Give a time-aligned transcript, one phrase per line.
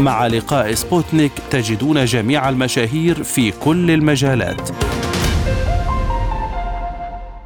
[0.00, 4.70] مع لقاء سبوتنيك تجدون جميع المشاهير في كل المجالات.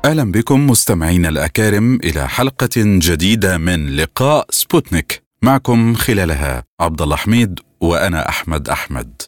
[0.05, 5.23] أهلا بكم مستمعينا الأكارم إلى حلقة جديدة من لقاء سبوتنيك.
[5.42, 9.23] معكم خلالها عبد الله حميد وأنا أحمد أحمد.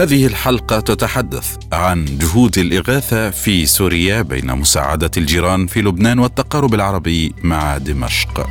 [0.00, 7.34] هذه الحلقة تتحدث عن جهود الإغاثة في سوريا بين مساعدة الجيران في لبنان والتقارب العربي
[7.42, 8.50] مع دمشق.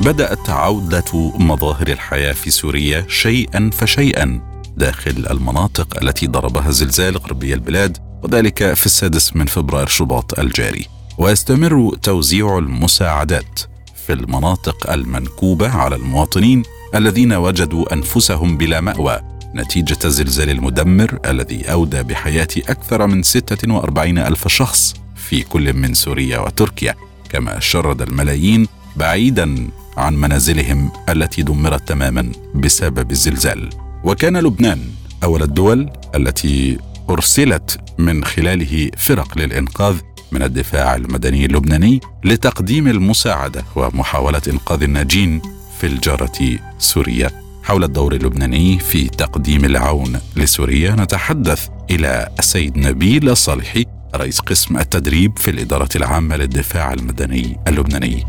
[0.00, 4.40] بدأت عودة مظاهر الحياة في سوريا شيئا فشيئا
[4.76, 10.86] داخل المناطق التي ضربها زلزال غربي البلاد وذلك في السادس من فبراير شباط الجاري.
[11.18, 13.60] ويستمر توزيع المساعدات
[14.06, 16.62] في المناطق المنكوبة على المواطنين
[16.94, 19.20] الذين وجدوا أنفسهم بلا مأوى
[19.54, 26.38] نتيجة الزلزال المدمر الذي أودى بحياة أكثر من 46 ألف شخص في كل من سوريا
[26.38, 26.94] وتركيا.
[27.30, 33.68] كما شرد الملايين بعيدا عن منازلهم التي دمرت تماما بسبب الزلزال
[34.04, 34.80] وكان لبنان
[35.24, 36.78] أول الدول التي
[37.10, 39.96] أرسلت من خلاله فرق للإنقاذ
[40.32, 45.42] من الدفاع المدني اللبناني لتقديم المساعدة ومحاولة إنقاذ الناجين
[45.80, 47.30] في الجارة سوريا
[47.62, 55.38] حول الدور اللبناني في تقديم العون لسوريا نتحدث إلى السيد نبيل الصالحي رئيس قسم التدريب
[55.38, 58.24] في الإدارة العامة للدفاع المدني اللبناني.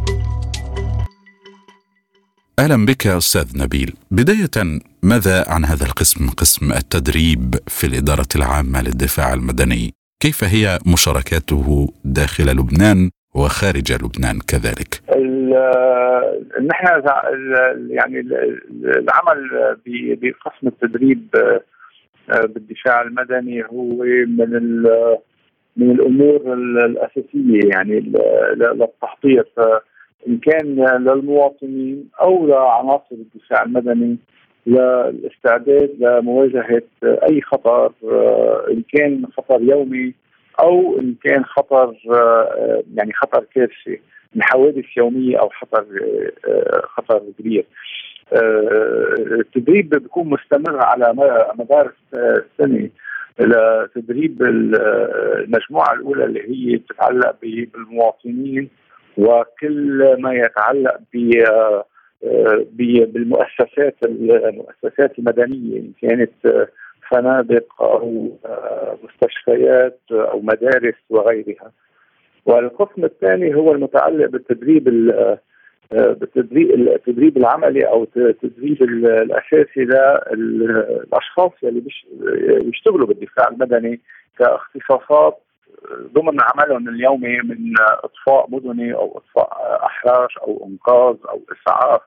[2.59, 3.89] أهلا بك أستاذ نبيل.
[4.11, 4.57] بداية
[5.03, 9.93] ماذا عن هذا القسم قسم التدريب في الإدارة العامة للدفاع المدني؟
[10.23, 14.91] كيف هي مشاركاته داخل لبنان وخارج لبنان كذلك؟
[16.71, 16.85] نحن
[17.97, 18.19] يعني
[18.99, 19.39] العمل
[20.21, 24.03] بقسم التدريب آه، بالدفاع المدني هو
[24.37, 24.51] من
[25.77, 27.99] من الأمور الأساسية يعني
[28.55, 29.45] للتحضير.
[30.27, 34.17] إن كان للمواطنين أو لعناصر الدفاع المدني
[34.67, 37.91] للاستعداد لمواجهة أي خطر
[38.71, 40.13] إن كان خطر يومي
[40.59, 41.95] أو إن كان خطر
[42.95, 43.99] يعني خطر كارثي
[44.35, 45.85] من حوادث يومية أو خطر
[46.83, 47.65] خطر كبير.
[49.31, 51.13] التدريب بيكون مستمر على
[51.59, 52.89] مدار السنة
[53.39, 58.69] لتدريب المجموعة الأولى اللي هي بتتعلق بالمواطنين
[59.19, 61.43] وكل ما يتعلق ب
[63.13, 66.67] بالمؤسسات المؤسسات المدنية إن كانت
[67.09, 68.29] فنادق أو
[69.03, 71.71] مستشفيات أو مدارس وغيرها.
[72.45, 74.83] والقسم الثاني هو المتعلق بالتدريب
[75.91, 79.87] بالتدريب التدريب العملي أو التدريب الأساسي
[80.33, 81.83] للأشخاص اللي
[82.61, 83.99] بيشتغلوا بالدفاع المدني
[84.39, 85.37] كاختصاصات
[86.13, 92.01] ضمن عملهم اليومي من إطفاء مدني أو إطفاء أحراش أو إنقاذ أو إسعاف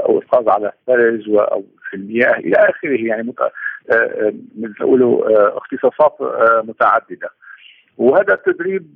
[0.00, 3.06] أو إنقاذ على الثلج أو في المياه إلى آخره.
[3.06, 3.22] يعني
[4.58, 6.16] مثل نقولوا اختصاصات
[6.64, 7.30] متعددة.
[7.98, 8.94] وهذا التدريب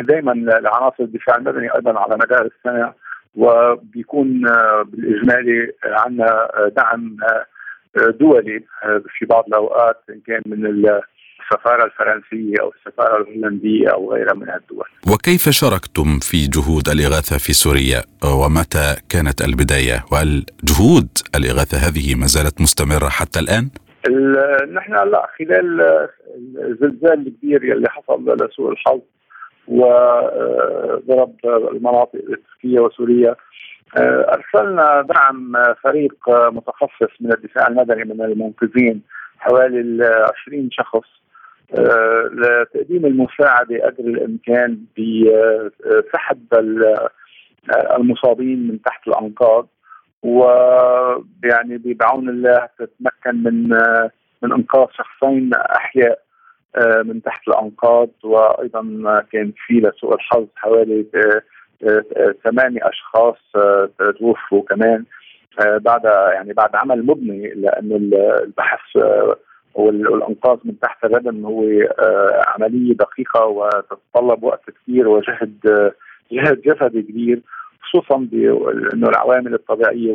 [0.00, 2.92] دائما لعناصر الدفاع المدني أيضا على مدار السنة
[3.36, 4.42] وبيكون
[4.84, 7.16] بالإجمالي عندنا دعم
[7.96, 8.64] دولي
[9.08, 10.66] في بعض الأوقات إن كان من
[11.40, 14.88] السفارة الفرنسية أو السفارة الهولندية أو غيرها من الدول.
[15.12, 22.26] وكيف شاركتم في جهود الإغاثة في سوريا ومتى كانت البداية؟ وهل جهود الإغاثة هذه ما
[22.26, 23.70] زالت مستمرة حتى الآن؟
[24.72, 25.80] نحن لا خلال
[26.58, 29.00] الزلزال الكبير يلي حصل لسوء الحظ
[29.68, 32.20] وضرب المناطق
[32.52, 33.36] تركيا وسوريا
[33.96, 35.52] أرسلنا دعم
[35.82, 39.02] فريق متخصص من الدفاع المدني من المنقذين
[39.38, 40.04] حوالي
[40.46, 41.08] 20 شخص
[42.32, 46.46] لتقديم المساعدة قدر الإمكان بسحب
[47.96, 49.68] المصابين من تحت الأنقاض
[50.22, 53.68] ويعني بعون الله تتمكن من
[54.42, 56.18] من إنقاذ شخصين أحياء
[57.04, 58.82] من تحت الأنقاض وأيضا
[59.32, 61.06] كان في لسوء الحظ حوالي
[62.44, 63.36] ثمانية أشخاص
[64.18, 65.04] توفوا كمان
[65.60, 66.04] بعد
[66.34, 67.96] يعني بعد عمل مبني لأنه
[68.42, 68.80] البحث
[69.78, 71.62] والانقاذ من تحت الردم هو
[72.46, 75.52] عملية دقيقة وتتطلب وقت كثير وجهد
[76.32, 77.40] جهد جسدي كبير
[77.82, 80.12] خصوصا بانه العوامل الطبيعية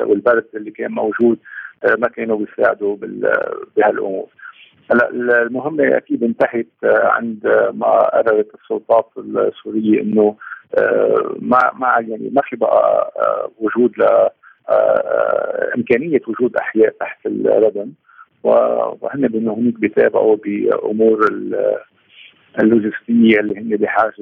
[0.00, 1.38] والبرد اللي كان موجود
[1.98, 2.96] ما كانوا بيساعدوا
[3.76, 4.26] بهالأمور.
[4.92, 10.36] هلا المهمة أكيد انتهت عند ما قررت السلطات السورية إنه
[11.40, 13.12] ما ما يعني ما في بقى
[13.58, 14.28] وجود ل
[15.76, 17.90] إمكانية وجود أحياء تحت الردم
[18.42, 21.28] وهن بانه هناك بيتابعوا بأمور
[22.62, 24.12] اللوجستية اللي هن بحاجة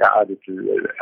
[0.00, 0.36] لاعاده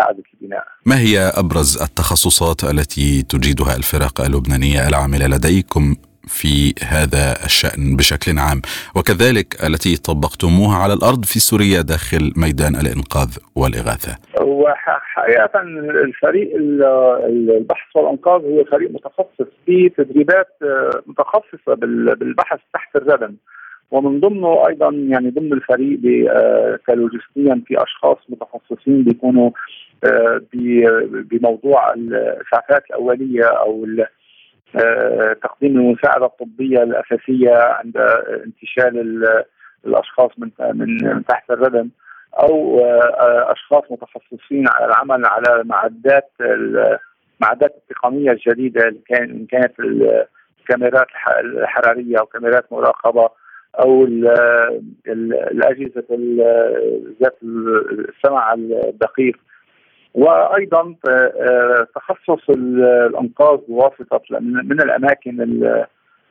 [0.00, 0.64] إعادة البناء.
[0.87, 5.96] ما هي أبرز التخصصات التي تجيدها الفرق اللبنانية العاملة لديكم
[6.26, 8.62] في هذا الشأن بشكل عام.
[8.96, 14.16] وكذلك التي طبقتموها على الأرض في سوريا داخل ميدان الإنقاذ والإغاثة.
[14.40, 15.60] وحقيقة
[16.04, 20.48] الفريق البحث والإنقاذ هو فريق متخصص في تدريبات
[21.06, 21.74] متخصصة
[22.20, 23.34] بالبحث تحت الردم.
[23.90, 26.00] ومن ضمنه أيضا يعني ضمن الفريق
[26.86, 29.50] كلوجستيا في أشخاص متخصصين بيكونوا
[31.30, 33.86] بموضوع الإسعافات الأولية أو
[35.42, 37.96] تقديم المساعدة الطبية الأساسية عند
[38.44, 39.24] انتشال
[39.86, 41.88] الأشخاص من من تحت الردم
[42.42, 42.80] أو
[43.52, 51.06] أشخاص متخصصين على العمل على معدات المعدات التقنية الجديدة إن كانت الكاميرات
[51.40, 53.28] الحرارية أو كاميرات مراقبة
[53.80, 54.04] أو
[55.06, 56.04] الأجهزة
[57.22, 59.36] ذات السمع الدقيق.
[60.14, 65.40] وأيضا آه، تخصص الأنقاذ بواسطه من الأماكن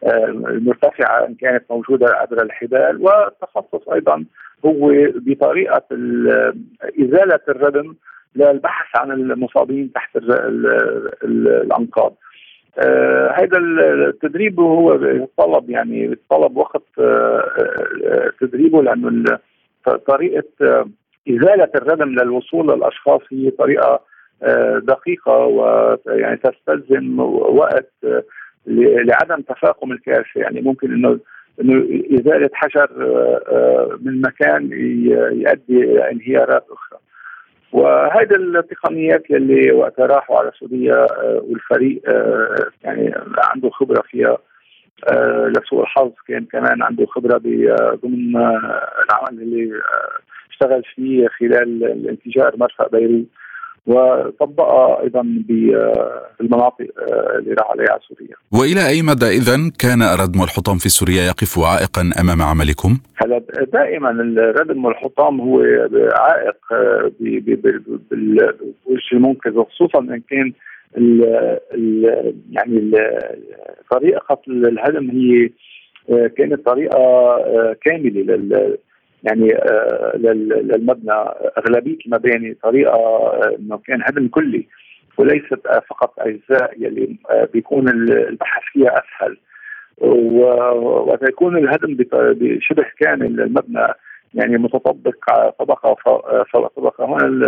[0.04, 4.26] المرتفعة إن كانت موجودة عبر الحبال والتخصص أيضا
[4.66, 5.84] هو بطريقة
[7.02, 7.96] إزالة الردم
[8.36, 10.18] للبحث عن المصابين تحت
[11.24, 12.14] الأنقاض.
[12.86, 19.40] آه هذا التدريب هو يتطلب يعني يتطلب وقت آه تدريبه لأنه
[20.08, 20.86] طريقة
[21.30, 24.00] إزالة الردم للوصول للأشخاص هي طريقة
[24.44, 28.24] آه، دقيقة ويعني تستلزم وقت آه،
[28.68, 31.20] لعدم تفاقم الكارثة يعني ممكن إنه
[31.62, 32.90] إنه إزالة حجر
[33.48, 34.70] آه، من مكان
[35.32, 37.00] يؤدي إلى انهيارات أخرى.
[37.72, 42.02] وهذه التقنيات اللي وقت راحوا على سوريا والفريق
[42.84, 44.38] يعني عنده خبرة فيها
[45.48, 47.38] لسوء الحظ كان كمان عنده خبرة
[48.04, 49.82] ضمن العمل اللي
[50.52, 53.26] اشتغل فيه خلال الانفجار مرفأ بيروت
[53.86, 56.88] وطبقها أيضا بالمناطق
[57.38, 58.36] اللي راح عليها سوريا.
[58.52, 63.42] وإلى أي مدى اذا كان ردم الحطام في سوريا يقف عائقا أمام عملكم؟ هلا
[63.74, 65.60] دائما الردم والحطام هو
[66.14, 66.58] عائق
[68.12, 70.54] بالوجه المنقذ وخصوصا إن كان
[70.98, 71.24] ال
[71.74, 72.04] ال
[72.52, 72.94] يعني ال
[73.92, 75.50] طريقة الهدم هي
[76.28, 77.00] كانت طريقة
[77.86, 78.24] كاملة
[79.24, 81.14] يعني آه، للمبنى
[81.58, 84.68] أغلبية المباني طريقة آه، إنه كان هدم كلي
[85.18, 85.60] وليست
[85.90, 89.38] فقط أجزاء يلي آه، بيكون البحث فيها أسهل.
[90.02, 93.88] وقت يكون الهدم بشبه كامل للمبنى
[94.34, 95.96] يعني متطبق طبقة
[96.54, 97.44] فوق طبقة هون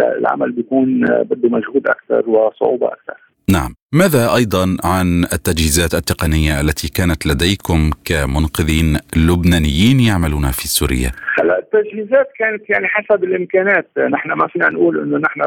[0.00, 3.16] العمل بيكون بده مجهود أكثر وصعوبة أكثر.
[3.50, 3.74] نعم.
[3.92, 12.28] ماذا أيضا عن التجهيزات التقنية التي كانت لديكم كمنقذين لبنانيين يعملون في سوريا؟ هلا التجهيزات
[12.38, 15.40] كانت يعني حسب الإمكانات، نحن ما فينا نقول إنه نحن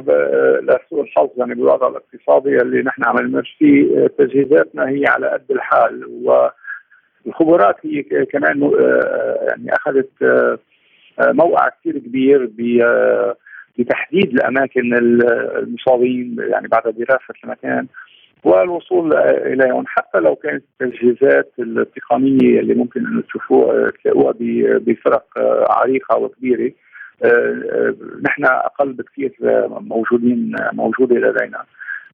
[0.63, 4.07] لسوء الحظ يعني بالوضع الاقتصادي اللي نحن عم نمشي فيه.
[4.07, 6.05] تجهيزاتنا هي على قد الحال
[7.25, 10.59] والخبرات هي كمان آه، يعني أخذت آه،
[11.19, 12.51] موقع كثير كبير
[13.77, 14.93] بتحديد الأماكن
[15.57, 17.87] المصابين يعني بعد دراسة المكان.
[18.43, 24.33] والوصول إليهم حتى لو كانت التجهيزات التقنية اللي ممكن أن تشوفوها تلاقوها
[24.77, 25.25] بفرق
[25.69, 26.71] عريقة وكبيرة
[27.23, 29.31] آه، نحن أقل بكثير
[29.69, 31.63] موجودين موجودة لدينا.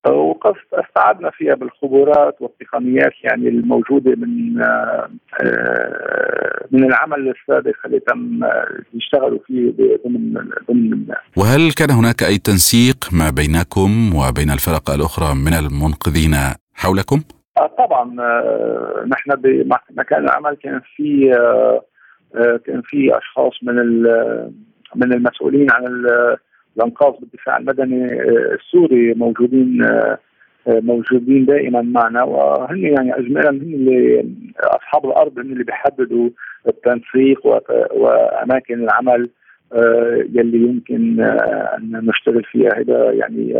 [0.05, 5.09] وقد استعدنا فيها بالخبرات والتقنيات يعني الموجودة من آه،
[6.71, 8.39] من العمل السابق اللي تم
[8.93, 9.73] يشتغلوا فيه
[10.05, 10.33] ضمن
[10.69, 11.05] ضمن
[11.37, 16.35] وهل كان هناك أي تنسيق ما بينكم وبين الفرق الأخرى من المنقذين
[16.75, 17.21] حولكم؟
[17.57, 21.31] آه، طبعا آه، نحن بمكان العمل كان في
[22.65, 23.75] كان في أشخاص من
[24.95, 26.05] من المسؤولين عن
[26.77, 30.17] الانقاذ بالدفاع المدني آه، السوري موجودين آه،
[30.67, 34.25] آه، موجودين دائما معنا وهن يعني اجمالا هن اللي
[34.60, 36.29] أصحاب الأرض هن اللي بيحددوا
[36.67, 37.46] التنسيق
[37.93, 39.29] وأماكن العمل
[40.34, 41.22] يلي يمكن
[41.77, 43.55] أن نشتغل فيها هذا يعني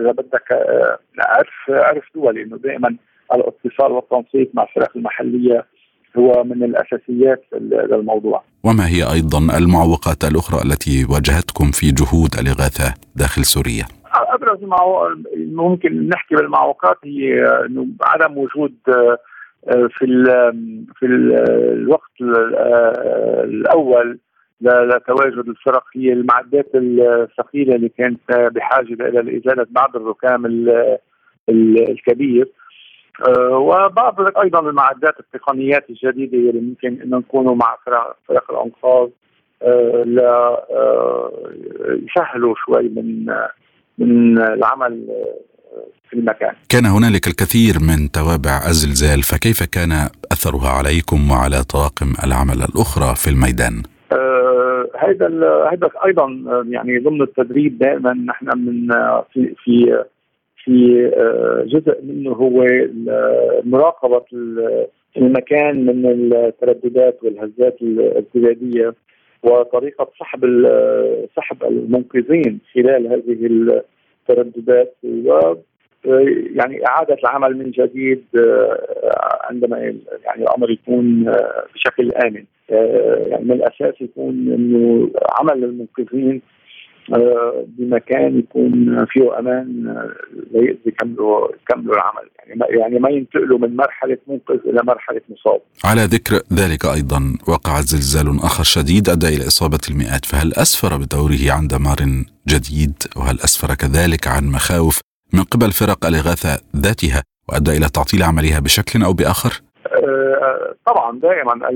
[0.00, 0.52] إذا بدك
[1.18, 2.96] عرف عرف دولي إنه دائما
[3.34, 5.64] الاتصال والتنسيق مع الفرق المحلية
[6.16, 8.42] هو من الأساسيات للموضوع.
[8.68, 13.84] وما هي أيضا المعوقات الأخرى التي واجهتكم في جهود الإغاثة داخل سوريا؟
[14.14, 14.58] أبرز
[15.36, 18.74] ممكن نحكي بالمعوقات هي إنه عدم وجود
[19.66, 20.24] في
[20.98, 22.10] في الوقت
[23.44, 24.18] الأول
[24.60, 30.46] لتواجد الفرق هي المعدات الثقيلة اللي كانت بحاجة إلى إزالة بعض الركام
[31.48, 32.67] الكبير آه،
[33.50, 39.08] وبعض أيضا المعدات التقنيات الجديدة اللي ممكن ان نكونوا مع فرق, فرق الأنقاذ
[39.62, 41.32] آه، ل آه،
[42.06, 43.26] يسهلوا شوي من
[43.98, 45.06] من العمل
[46.10, 46.54] في المكان.
[46.68, 49.92] كان هنالك الكثير من توابع الزلزال فكيف كان
[50.32, 53.82] أثرها عليكم وعلى طواقم العمل الأخرى في الميدان؟
[54.98, 55.26] هذا
[55.72, 56.26] هذا أيضا
[56.68, 58.88] يعني ضمن التدريب دائما نحن من
[59.32, 60.04] في في
[60.68, 62.66] في آه، جزء منه هو
[63.64, 64.24] مراقبة
[65.16, 68.94] المكان من الترددات والهزات الارتداديه
[69.42, 70.44] وطريقة سحب
[71.36, 73.46] سحب المنقذين خلال هذه
[74.28, 75.54] الترددات و
[76.54, 79.78] يعني إعادة العمل من جديد آه، عندما
[80.24, 81.34] يعني الأمر يكون
[81.74, 82.44] بشكل آمن.
[83.28, 85.10] يعني من الأساس يكون إنه
[85.40, 86.58] عمل المنقذين آه،
[87.66, 94.58] بمكان يكون فيه أمان آه، يكملوا يكملوا العمل يعني يعني ما ينتقلوا من مرحلة منقذ
[94.66, 95.60] إلى مرحلة مصاب.
[95.84, 101.52] على ذكر ذلك أيضا وقع زلزال آخر شديد أدى إلى إصابة المئات فهل أسفر بدوره
[101.52, 101.98] عن دمار
[102.48, 105.00] جديد وهل أسفر كذلك عن مخاوف
[105.32, 111.68] من قبل فرق الإغاثة ذاتها وأدى إلى تعطيل عملها بشكل أو بآخر؟ آه، طبعا دائما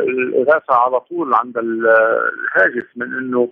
[0.00, 3.48] الاغاثه على طول عند الهاجس من إنه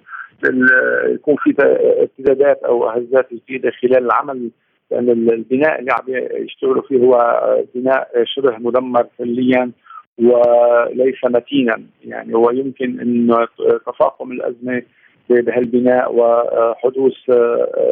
[1.04, 1.54] يكون في
[2.00, 4.50] ارتدادات أو هزات جديدة خلال العمل
[4.90, 6.04] لأن البناء اللي عم
[6.44, 7.40] يشتغلوا فيه هو
[7.74, 9.70] بناء شبه مدمر كليا
[10.18, 13.48] وليس متينا يعني هو يمكن انه
[13.86, 14.82] تفاقم الأزمة
[15.30, 17.30] بهالبناء وحدوث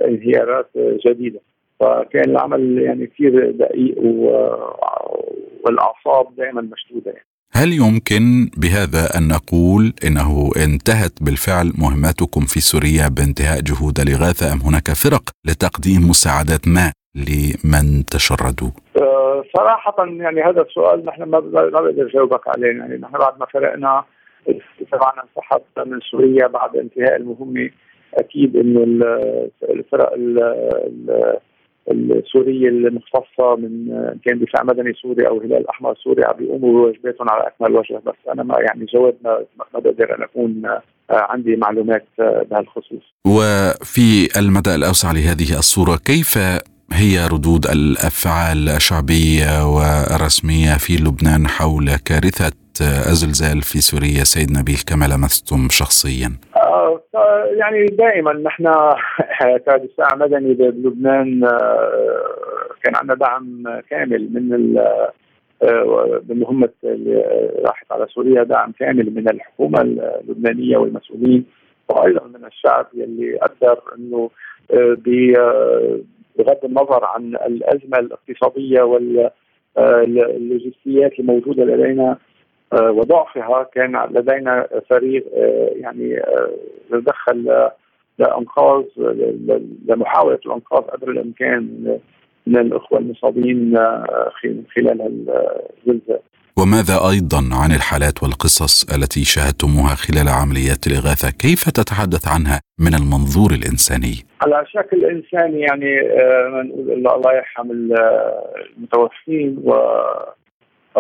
[0.05, 0.71] انهيارات
[1.07, 1.41] جديدة
[1.81, 3.99] فكان العمل يعني كثير دقيق
[5.65, 7.34] والأعصاب دائما مشدودة يعني.
[7.57, 8.25] هل يمكن
[8.63, 15.25] بهذا أن نقول إنه انتهت بالفعل مهماتكم في سوريا بانتهاء جهود الاغاثه أم هناك فرق
[15.49, 22.79] لتقديم مساعدات ما لمن تشردوا؟ أه صراحة يعني هذا السؤال نحن ما بقدر أجاوبك عليه
[22.79, 24.05] يعني نحن بعد ما فرقنا
[24.93, 27.71] تبعنا انسحب من سوريا بعد انتهاء المهمة
[28.15, 28.83] أكيد إنه
[29.63, 30.13] الفرق
[31.91, 33.87] السورية المختصة من
[34.25, 38.29] كان دفاع مدني سوري أو هلال احمر سوري عم بيقوموا بواجباتهم على أكمل وجه بس
[38.33, 40.63] أنا ما يعني جواب ما, بقدر أن أكون
[41.11, 43.15] عندي معلومات بهالخصوص.
[43.27, 46.39] وفي المدى الأوسع لهذه الصورة كيف
[46.93, 55.05] هي ردود الأفعال الشعبية والرسمية في لبنان حول كارثة الزلزال في سوريا سيد نبيل كما
[55.05, 56.33] لمستم شخصيا؟
[57.51, 58.65] يعني دائما نحن
[59.67, 64.79] كدفاع مدني بلبنان آه، كان عندنا دعم كامل من
[66.23, 67.23] بمهمة آه، اللي
[67.65, 71.45] راحت على سوريا دعم كامل من الحكومة اللبنانية والمسؤولين
[71.89, 74.31] وأيضا من الشعب يلي قدر أنه
[74.71, 74.97] آه،
[76.39, 78.83] بغض النظر عن الأزمة الاقتصادية
[79.77, 82.19] واللوجستيات الموجودة لدينا آه،
[82.73, 86.23] وضعفها كان لدينا فريق آه، يعني
[86.91, 87.73] تدخل آه،
[88.19, 88.85] لأنقاذ
[89.89, 91.99] لمحاولة الأنقاذ قدر الإمكان
[92.47, 93.79] من الإخوة المصابين
[94.77, 96.21] خلال الزلزال.
[96.59, 103.51] وماذا أيضا عن الحالات والقصص التي شاهدتموها خلال عمليات الإغاثة؟ كيف تتحدث عنها من المنظور
[103.51, 106.01] الإنساني؟ على شكل إنساني يعني
[106.69, 109.73] نقول الله يرحم المتوفين و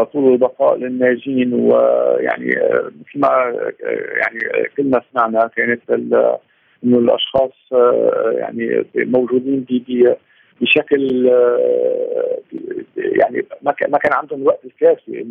[0.02, 2.46] طول البقاء للناجين ويعني
[2.86, 3.54] مثل ما
[4.16, 5.90] يعني كلنا سمعنا كانت
[6.84, 7.52] إنه الأشخاص
[8.38, 9.64] يعني موجودين
[10.60, 11.26] بشكل
[12.96, 15.26] يعني ما كان عندهم الوقت الكافي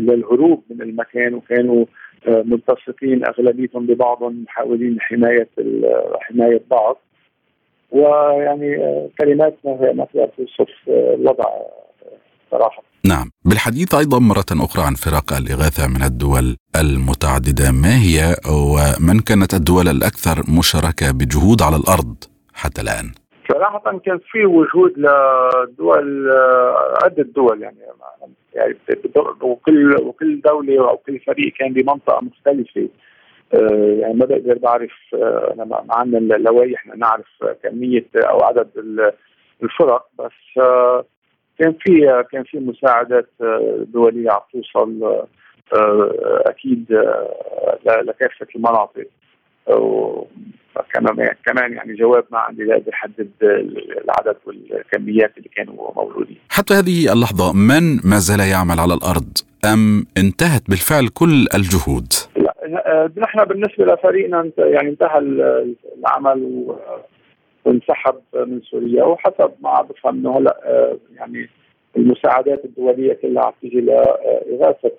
[0.00, 1.84] للهروب من المكان وكانوا
[2.28, 5.48] ملتصقين أغلبيتهم ببعضهم محاولين حماية
[6.20, 7.00] حماية بعض.
[7.92, 8.76] ويعني
[9.20, 11.44] كلمات ما تقدر توصف الوضع
[12.50, 12.82] صراحة.
[13.04, 13.30] نعم.
[13.44, 19.88] بالحديث أيضا مرة أخرى عن فرق الإغاثة من الدول المتعددة ما هي ومن كانت الدول
[19.88, 22.16] الأكثر مشاركة بجهود على الأرض
[22.54, 23.12] حتى الآن؟
[23.52, 26.30] صراحة كان في وجود لدول
[27.04, 27.78] عدة دول يعني
[28.54, 28.76] يعني
[29.42, 32.80] وكل وكل دولة أو كل فريق كان بمنطقة مختلفة.
[32.80, 33.09] آه،
[33.52, 38.68] يعني ما بقدر بعرف آه، أنا ما عندنا اللوائح نعرف كمية أو عدد
[39.62, 41.04] الفرق بس آه،
[41.58, 43.30] كان في كان في مساعدات
[43.80, 45.22] دوليه عم توصل
[46.46, 46.84] أكيد
[47.86, 49.06] لكافة المناطق
[50.94, 56.38] كمان كمان يعني جواب ما عندي لا بيحدد العدد والكميات اللي كانوا موجودين.
[56.50, 62.49] حتى هذه اللحظة من ما زال يعمل على الأرض أم انتهت بالفعل كل الجهود؟ لا
[63.16, 65.18] نحن بالنسبة لفريقنا يعني انتهى
[65.98, 66.66] العمل
[67.64, 71.48] وانسحب من سوريا وحسب ما بفهم انه هلأ يعني
[71.96, 74.92] المساعدات الدولية كلها عم تيجي لاغاثه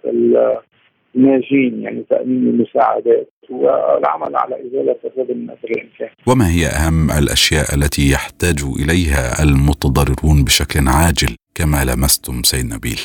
[1.15, 6.09] الناجين يعني تأمين المساعدات والعمل على إزالة الردم قدر الامكان.
[6.27, 12.99] وما هي أهم الأشياء التي يحتاج إليها المتضررون بشكل عاجل كما لمستم سيد نبيل؟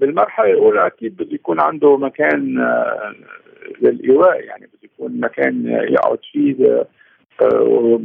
[0.00, 3.14] بالمرحلة الأولى أكيد بده يكون عنده مكان آه،
[3.82, 6.86] للإيواء يعني بده يكون مكان يقعد فيه
[7.42, 8.00] آه،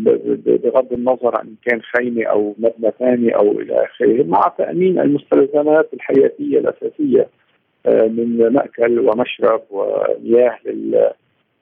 [0.64, 6.60] بغض النظر عن كان خيمة أو مبنى ثاني أو إلى آخره مع تأمين المستلزمات الحياتية
[6.60, 7.28] الأساسية
[7.86, 10.58] آه، من مأكل ومشرب ومياه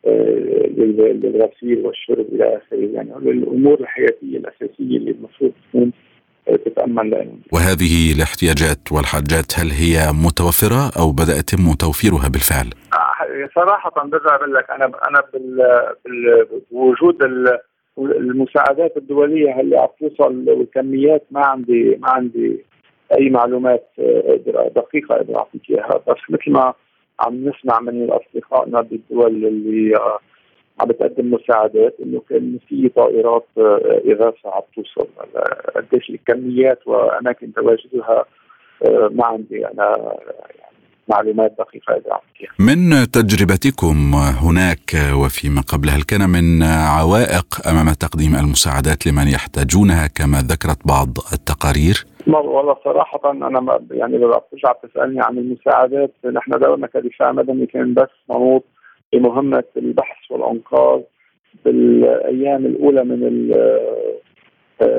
[0.05, 0.67] آه،
[1.13, 5.91] للغسيل والشرب إلى آخره يعني الأمور الحياتية الأساسية اللي المفروض تكون
[6.45, 7.39] تتامن لهم.
[7.51, 12.69] وهذه الاحتياجات والحاجات هل هي متوفرة أو بدا يتم توفيرها بالفعل؟
[13.55, 15.23] صراحة برجع بقول لك أنا أنا
[16.71, 17.17] بوجود
[17.97, 22.65] المساعدات الدولية اللي عم توصل والكميات ما عندي ما عندي
[23.19, 23.89] أي معلومات
[24.75, 26.73] دقيقه أقدر اعطيك اياها بس مثل ما
[27.19, 29.99] عم نسمع من اصدقائنا بالدول اللي
[30.79, 33.47] عم بتقدم مساعدات إنه كان في طائرات
[34.11, 35.07] إغاثة عم توصل
[35.75, 38.25] قديش الكميات وأماكن تواجدها
[39.11, 40.13] ما عندي أنا
[41.07, 42.19] معلومات دقيقة إذا
[42.59, 44.89] من تجربتكم هناك
[45.21, 46.63] وفيما قبل هل كان من
[46.99, 54.29] عوائق أمام تقديم المساعدات لمن يحتاجونها كما ذكرت بعض التقارير؟ والله صراحة أنا يعني لو
[54.29, 58.63] بترجع بتسألني عن المساعدات نحن دورنا كدفاع مدني كان بس منوط
[59.13, 61.01] بمهمة البحث والإنقاذ
[61.65, 63.51] بالأيام الأولى من ال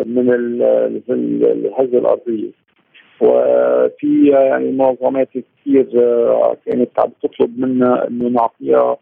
[0.06, 0.32] من
[1.44, 2.50] الهزة الأرضية.
[3.20, 5.84] وفي يعني منظمات كثير
[6.66, 8.96] كانت عم تطلب منا إنه نعطيها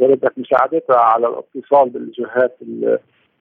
[0.00, 2.58] بدك مساعدتها على الاتصال بالجهات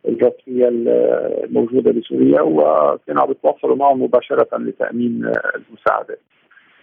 [0.05, 6.19] الرسميه الموجودة بسوريا وكانوا عم يتواصلوا معهم مباشرة لتأمين المساعدات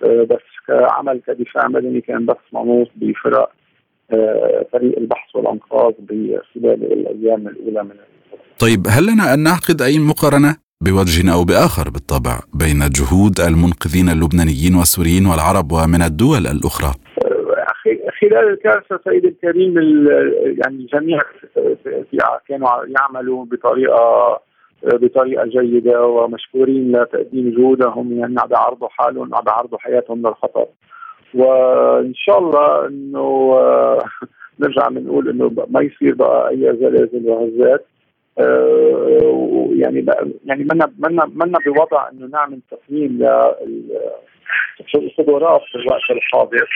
[0.03, 3.53] بس كعمل كدفاع مدني كان بس منوط بفرق
[4.13, 5.93] آه، فريق البحث والانقاذ
[6.55, 7.95] خلال الأيام الاولى من
[8.59, 14.75] طيب هل لنا أن نعقد أي مقارنة؟ بوجه أو بآخر بالطبع بين جهود المنقذين اللبنانيين
[14.75, 16.93] والسوريين والعرب ومن الدول الأخرى.
[18.21, 19.75] خلال الكارثة سيدي الكريم
[20.63, 21.19] يعني الجميع
[22.49, 24.39] كانوا يعملوا بطريقة
[24.83, 30.67] بطريقة جيدة ومشكورين لتقديم جهودهم يعني عم بيعرضوا حالهم عم بيعرضوا حياتهم للخطر.
[31.35, 33.55] وإن شاء الله إنه
[34.61, 37.87] نرجع بنقول إنه ما يصير بقى أي زلازل وهزات.
[38.39, 40.07] آه، يعني
[40.45, 43.19] يعني منا منا منا بوضع إنه نعمل تقييم
[44.95, 46.69] للقدرات في الوقت الحاضر.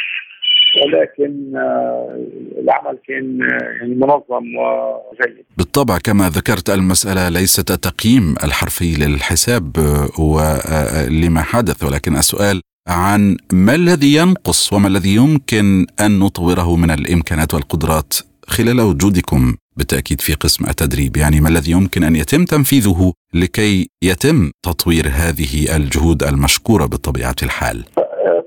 [0.77, 2.19] ولكن آه،
[2.59, 5.45] العمل كان آه، يعني منظم وجيد.
[5.57, 9.77] بالطبع كما ذكرت المسألة ليست تقييم الحرفي للحساب
[10.19, 17.55] ولما حدث ولكن السؤال عن ما الذي ينقص وما الذي يمكن أن نطوره من الإمكانات
[17.55, 18.15] والقدرات
[18.47, 19.55] خلال وجودكم.
[19.77, 25.77] بالتأكيد في قسم التدريب يعني ما الذي يمكن أن يتم تنفيذه لكي يتم تطوير هذه
[25.77, 27.85] الجهود المشكورة بطبيعه الحال.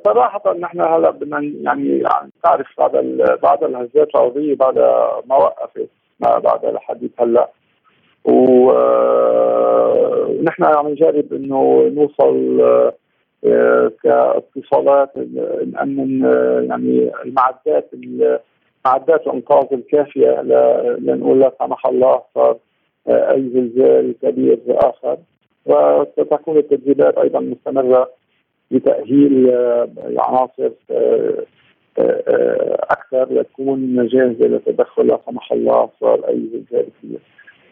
[0.03, 2.03] صراحة نحن هلا بدنا يعني
[2.43, 2.91] تعرف بعد
[3.43, 4.77] بعد الهزات الارضية بعد
[5.25, 5.89] ما وقفت
[6.19, 7.49] ما بعد الحديث هلا.
[8.25, 8.73] ونحن
[10.63, 12.61] عم نجرب إنه نوصل
[13.45, 15.17] آه، كاتصالات
[15.73, 16.21] نأمن
[16.69, 17.89] يعني المعدات
[18.85, 20.41] معدات الانقاذ الكافية
[20.99, 22.57] لنقول لا سمح الله صار
[23.07, 25.17] آه، أي زلزال كبير آخر.
[25.65, 28.09] وستكون التدريبات أيضا مستمرة.
[28.71, 31.45] لتاهيل آه، العناصر آه،
[32.89, 37.19] أكثر لتكون جاهزه للتدخل لا سمح الله صار أي كبير.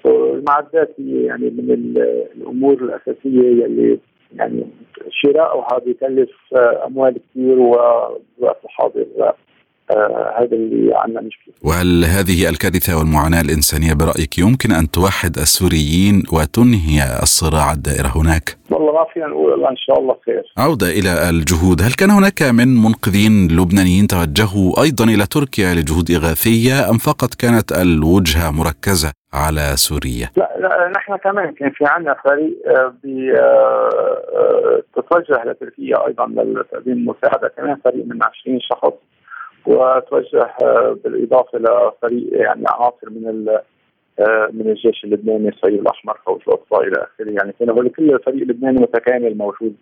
[0.06, 1.94] المعدات هي يعني من
[2.36, 4.00] الأمور الأساسية يلي
[4.36, 4.64] يعني
[5.10, 6.30] شراؤها بيكلف
[6.86, 9.34] أموال كثير ووقت الحاضر آه،
[10.40, 11.54] هذا اللي عندنا مشكلة.
[11.64, 18.92] وهل هذه الكارثة والمعاناة الإنسانية برأيك يمكن أن توحد السوريين وتنهي الصراع الدائر هناك؟ والله
[18.94, 20.44] ما فينا نقول الا إن شاء الله خير.
[20.58, 26.90] عودة إلى الجهود، هل كان هناك من منقذين لبنانيين توجهوا أيضا إلى تركيا لجهود إغاثية
[26.90, 32.54] أم فقط كانت الوجهة مركزة على سوريا؟ لا, لا نحن كمان كان في عندنا فريق
[32.68, 32.94] آه،
[34.98, 38.94] بتتوجه آه، لتركيا أيضا لتقديم المساعدة كمان فريق من 20 شخص
[39.66, 40.54] وتوجه
[41.04, 43.46] بالإضافة لفريق يعني عناصر من
[44.54, 49.38] من الجيش اللبناني الصليب الأحمر فوج الاطفاء إلى آخره يعني كان كل الفريق اللبناني متكامل
[49.38, 49.76] موجود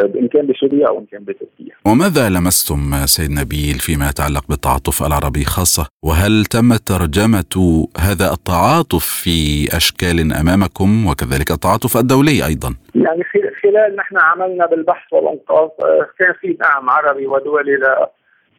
[0.00, 1.74] ان كان بسوريا أو إن كان بتركيا.
[1.86, 9.68] وماذا لمستم سيد نبيل فيما يتعلق بالتعاطف العربي خاصة؟ وهل تم ترجمة هذا التعاطف في
[9.76, 13.22] أشكال أمامكم وكذلك التعاطف الدولي أيضا؟ يعني
[13.62, 18.10] خلال نحن عملنا بالبحث والأنقاذ آه، كان في دعم عربي ودولي آه،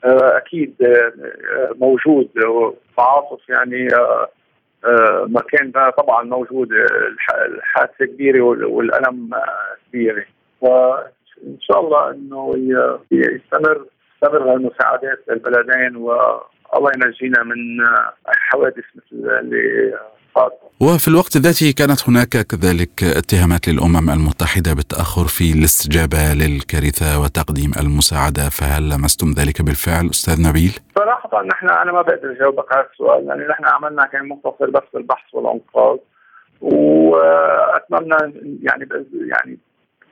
[0.03, 1.13] أكيد آه،
[1.75, 2.29] موجود.
[2.97, 3.87] تعاطف يعني
[5.27, 6.69] ما كان طبعا موجود.
[7.45, 9.29] الحادثة كبيرة والألم
[9.89, 10.27] كبير
[11.43, 12.53] ان شاء الله إنه
[13.11, 13.85] يستمر
[14.21, 15.95] تستمر المساعدات للبلدين.
[15.95, 17.85] والله ينجينا من
[18.25, 19.93] حوادث مثل اللي
[20.35, 27.71] صارت وفي الوقت ذاته كانت هناك كذلك اتهامات للأمم المتحدة بالتأخر في الاستجابة للكارثة وتقديم
[27.81, 33.25] المساعدة فهل لمستم ذلك بالفعل أستاذ نبيل؟ صراحة نحن أنا ما بقدر اجاوبك على السؤال
[33.27, 35.97] لأن نحن عملنا كان مختصر بس بالبحث والأنقاذ
[36.61, 38.17] وأتمنى
[38.63, 38.87] يعني
[39.31, 39.57] يعني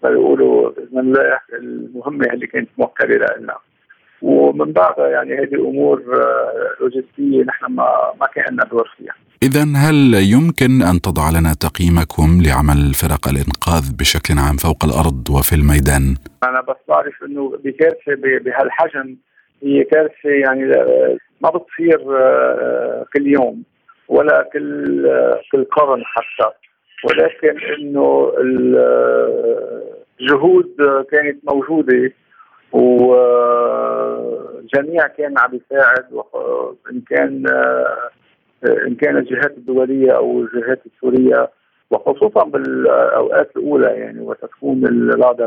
[0.03, 3.57] بيقولوا بإذن الله المهمة اللي كانت موكلة لنا
[4.21, 9.15] ومن بعدها يعني هذه امور آه، لوجستيه نحن ما ما كان لنا دور فيها.
[9.43, 15.55] اذا هل يمكن أن تضع لنا تقييمكم لعمل فرق الإنقاذ بشكل عام فوق الأرض وفي
[15.55, 19.15] الميدان؟ أنا بس بعرف إنه بكارثة بهالحجم
[19.63, 23.63] هي كارثة يعني آه، ما بتصير آه، كل يوم
[24.07, 25.07] ولا كل
[25.51, 26.49] كل قرن حتى
[27.03, 28.31] ولكن إنه
[30.21, 30.75] الجهود
[31.12, 32.12] كانت موجودة
[33.81, 34.27] وجميع
[35.07, 36.05] كان عم يساعد
[36.91, 37.47] ان كان
[38.88, 41.49] إن كان الجهات الدولية أو الجهات السورية
[41.91, 44.81] وخصوصا بالأوقات الأولى يعني وتكون
[45.17, 45.39] بعد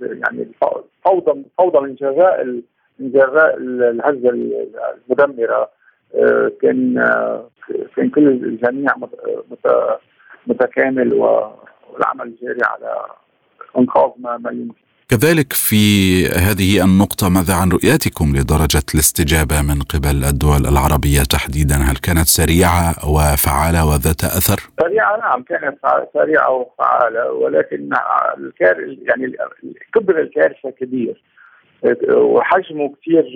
[0.00, 0.48] يعني
[1.04, 2.44] فوضى فوضى من جراء
[2.98, 4.30] من جراء الهزة
[5.08, 5.70] المدمرة
[6.62, 6.94] كان
[7.96, 8.90] كان كل الجميع
[10.46, 13.02] متكامل والعمل جاري على
[13.78, 14.82] إنقاذ ما ما يمكن.
[15.12, 15.84] كذلك في
[16.26, 22.86] هذه النقطة ماذا عن رؤيتكم لدرجة الاستجابة من قبل الدول العربية تحديدا هل كانت سريعة
[23.14, 25.76] وفعالة وذات أثر؟ سريعة نعم كانت
[26.14, 27.90] سريعة وفعالة ولكن
[28.38, 28.76] الكار
[29.08, 29.36] يعني
[29.94, 31.22] كبر الكارثة كبير
[32.16, 33.26] وحجمه كثير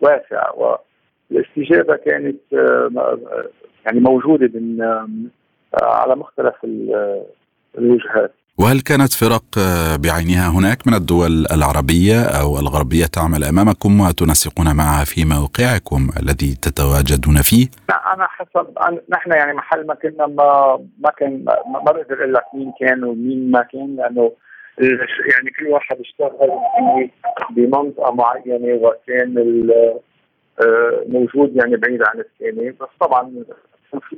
[0.00, 0.50] واسع
[1.30, 2.42] والاستجابة كانت
[3.84, 4.82] يعني موجودة من
[5.82, 6.54] على مختلف
[7.78, 9.44] الوجهات وهل كانت فرق
[10.04, 17.36] بعينها هناك من الدول العربية أو الغربية تعمل أمامكم وتنسقون معها في موقعكم الذي تتواجدون
[17.42, 18.66] فيه؟ لا أنا حسب
[19.08, 23.50] نحن يعني محل ما كنا ما ما كان ما بقدر أقول لك مين كان ومين
[23.50, 24.32] ما كان لأنه
[25.32, 26.50] يعني كل واحد اشتغل
[27.50, 29.34] بمنطقة معينة وكان
[31.08, 33.44] موجود يعني بعيد عن الثاني بس طبعا
[33.92, 34.16] كان في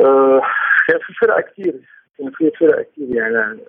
[0.00, 0.42] آه،
[0.86, 1.74] في فرق كثير
[2.18, 3.60] كان في فرق كثير يعني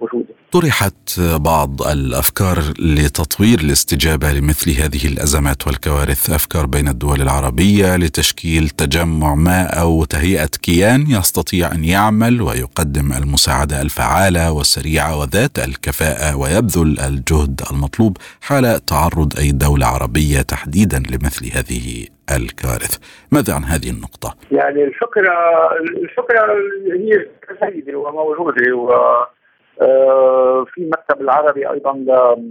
[0.00, 0.34] موجوده.
[0.52, 9.34] طرحت بعض الأفكار لتطوير الاستجابة لمثل هذه الأزمات والكوارث، أفكار بين الدول العربية لتشكيل تجمع
[9.34, 17.60] ما أو تهيئة كيان يستطيع أن يعمل ويقدم المساعدة الفعالة والسريعة وذات الكفاءة ويبذل الجهد
[17.72, 22.98] المطلوب حال تعرض أي دولة عربية تحديدا لمثل هذه الكوارث
[23.32, 25.34] ماذا عن هذه النقطة؟ يعني الفكرة
[26.02, 26.40] الفكرة
[26.92, 27.26] هي
[27.60, 28.90] سيدة وموجودة و
[30.64, 32.42] في المكتب العربي أيضا آه،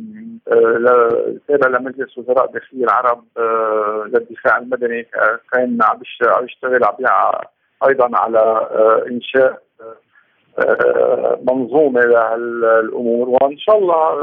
[1.68, 5.08] لمجلس وزراء داخلية العرب آه، للدفاع المدني
[5.54, 6.00] كان عم
[6.44, 6.84] يشتغل
[7.88, 8.68] أيضا على
[9.12, 9.64] إنشاء
[11.52, 14.14] منظومة لهالأمور وإن شاء الله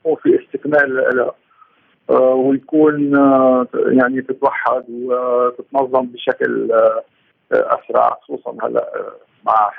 [0.00, 1.34] يكون في استكمال لها
[2.34, 3.12] ويكون
[3.74, 6.72] يعني تتوحد وتتنظم بشكل
[7.52, 9.12] أسرع خصوصا هلأ
[9.46, 9.70] مع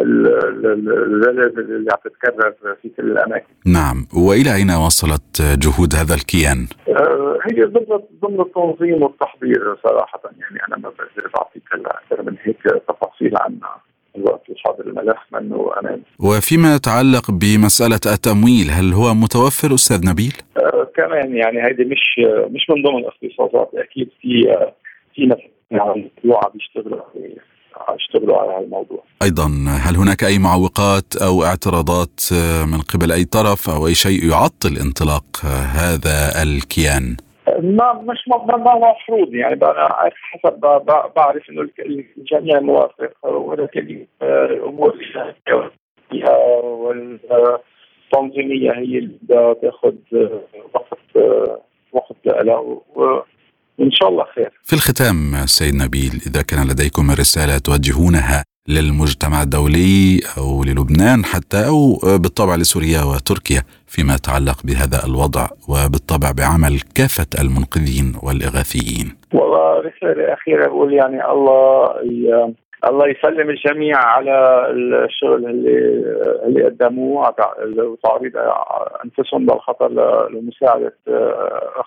[0.00, 3.46] الزلازل اللي عم تتكرر في كل الأماكن.
[3.66, 10.60] نعم، وإلى أين وصلت جهود هذا الكيان؟ آه، هي ضمن ضمن التنظيم والتحضير صراحة يعني
[10.68, 13.88] أنا ما بقدر اعطيك أكثر من هيك تفاصيل عنها.
[14.16, 16.00] الوقت الحاضر الملف منه أمان.
[16.20, 22.70] وفيما يتعلق بمسألة التمويل هل هو متوفر أستاذ نبيل؟ آه كمان يعني هيدي مش مش
[22.70, 24.72] من ضمن الاختصاصات أكيد في آه
[25.14, 25.38] في ناس
[25.70, 26.10] يعني
[26.54, 27.00] بيشتغلوا
[27.88, 29.46] اشتغلوا على الموضوع أيضا
[29.84, 32.20] هل هناك أي معوقات أو اعتراضات
[32.72, 35.26] من قبل أي طرف أو أي شيء يعطل انطلاق
[35.82, 37.16] هذا الكيان؟
[37.62, 40.60] ما مش ما مفروض يعني أنا حسب
[41.16, 41.68] بعرف إنه
[42.18, 44.96] الجميع موافق ولكن الأمور
[46.62, 49.18] والتنظيمية هي اللي
[49.62, 49.94] تاخذ
[50.74, 51.16] وقت
[51.92, 52.82] وقت له
[53.78, 54.50] وان شاء الله خير.
[54.64, 61.98] في الختام سيد نبيل إذا كان لديكم رسالة توجهونها للمجتمع الدولي أو للبنان حتى أو
[62.22, 69.06] بالطبع لسوريا وتركيا فيما يتعلق بهذا الوضع وبالطبع بعمل كافة المنقذين والإغاثيين.
[69.34, 71.88] والله رسالة أخيرة بقول يعني الله
[72.88, 74.66] الله يسلم الجميع على
[75.04, 75.78] الشغل اللي
[76.46, 77.34] اللي قدموه
[77.78, 78.32] وتعريض
[79.04, 79.88] أنفسهم للخطر
[80.30, 80.96] لمساعدة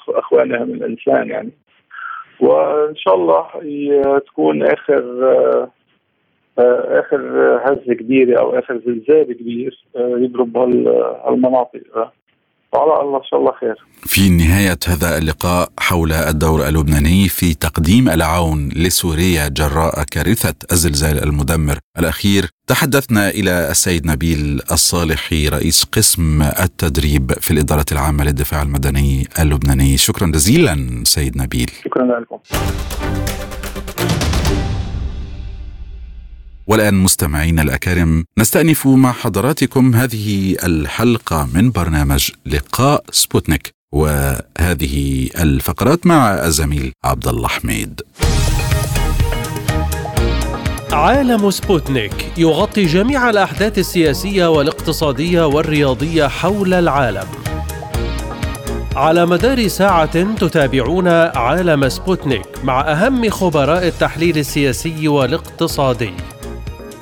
[0.09, 1.51] أخوانهم الإنسان يعني
[2.41, 3.47] وإن شاء الله
[4.19, 5.03] تكون آخر
[6.99, 7.21] آخر
[7.63, 12.11] هزة كبيرة أو آخر زلزال كبير يضرب هالمناطق.
[12.73, 13.75] وعلى الله إن شاء الله خير.
[14.05, 21.79] في نهاية هذا اللقاء حول الدور اللبناني في تقديم العون لسوريا جراء كارثة الزلزال المدمر
[21.99, 29.97] الأخير، تحدثنا إلى السيد نبيل الصالحي رئيس قسم التدريب في الإدارة العامة للدفاع المدني اللبناني،
[29.97, 31.71] شكرا جزيلا سيد نبيل.
[31.85, 32.37] شكرا لكم.
[36.71, 46.33] والآن مستمعينا الأكارم نستأنف مع حضراتكم هذه الحلقة من برنامج لقاء سبوتنيك وهذه الفقرات مع
[46.33, 48.01] الزميل عبد الله حميد.
[50.91, 57.27] عالم سبوتنيك يغطي جميع الأحداث السياسية والاقتصادية والرياضية حول العالم.
[58.95, 66.13] على مدار ساعة تتابعون عالم سبوتنيك مع أهم خبراء التحليل السياسي والاقتصادي.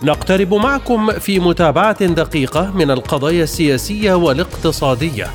[0.04, 5.28] نقترب معكم في متابعة دقيقة من القضايا السياسية والاقتصادية.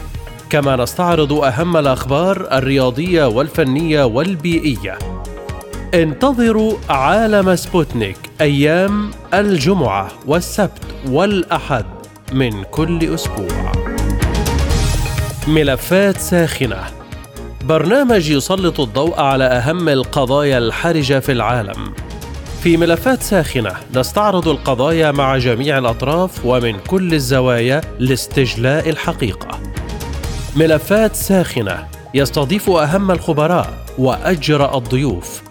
[0.51, 4.99] كما نستعرض أهم الأخبار الرياضية والفنية والبيئية.
[5.95, 11.85] انتظروا عالم سبوتنيك أيام الجمعة والسبت والأحد
[12.33, 13.73] من كل أسبوع.
[15.49, 16.85] ملفات ساخنة.
[17.65, 21.95] برنامج يسلط الضوء على أهم القضايا الحرجة في العالم.
[22.65, 29.61] في ملفات ساخنة نستعرض القضايا مع جميع الأطراف ومن كل الزوايا لاستجلاء الحقيقة.
[30.57, 35.43] ملفات ساخنة يستضيف أهم الخبراء وأجرأ الضيوف.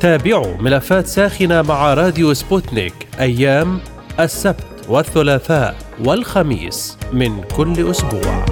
[0.00, 3.80] تابعوا ملفات ساخنة مع راديو سبوتنيك أيام
[4.20, 8.44] السبت والثلاثاء والخميس من كل أسبوع.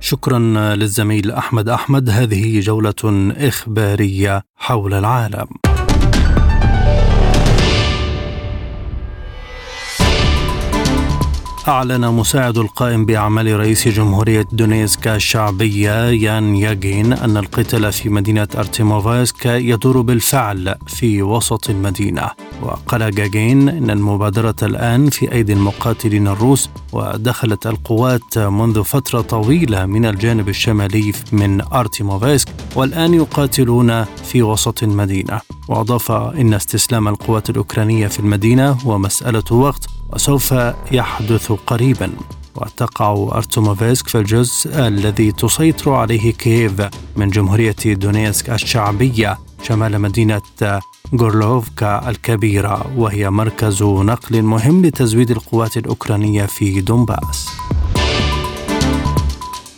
[0.00, 0.38] شكرا
[0.74, 5.46] للزميل أحمد أحمد هذه جولة إخبارية حول العالم
[11.68, 19.46] أعلن مساعد القائم بأعمال رئيس جمهورية دونيسكا الشعبية يان ياغين أن القتال في مدينة أرتيموفاسك
[19.46, 22.30] يدور بالفعل في وسط المدينة.
[22.62, 30.06] وقال جاجين أن المبادرة الآن في أيدي المقاتلين الروس ودخلت القوات منذ فترة طويلة من
[30.06, 35.40] الجانب الشمالي من أرتيموفاسك والآن يقاتلون في وسط المدينة.
[35.68, 40.54] وأضاف إن استسلام القوات الأوكرانية في المدينة هو مسألة وقت وسوف
[40.92, 42.10] يحدث قريبا.
[42.56, 46.72] وتقع أرتوموفسك في الجزء الذي تسيطر عليه كييف
[47.16, 50.42] من جمهورية دونيسك الشعبية شمال مدينة
[51.20, 57.48] غورلوفكا الكبيرة وهي مركز نقل مهم لتزويد القوات الأوكرانية في دونباس.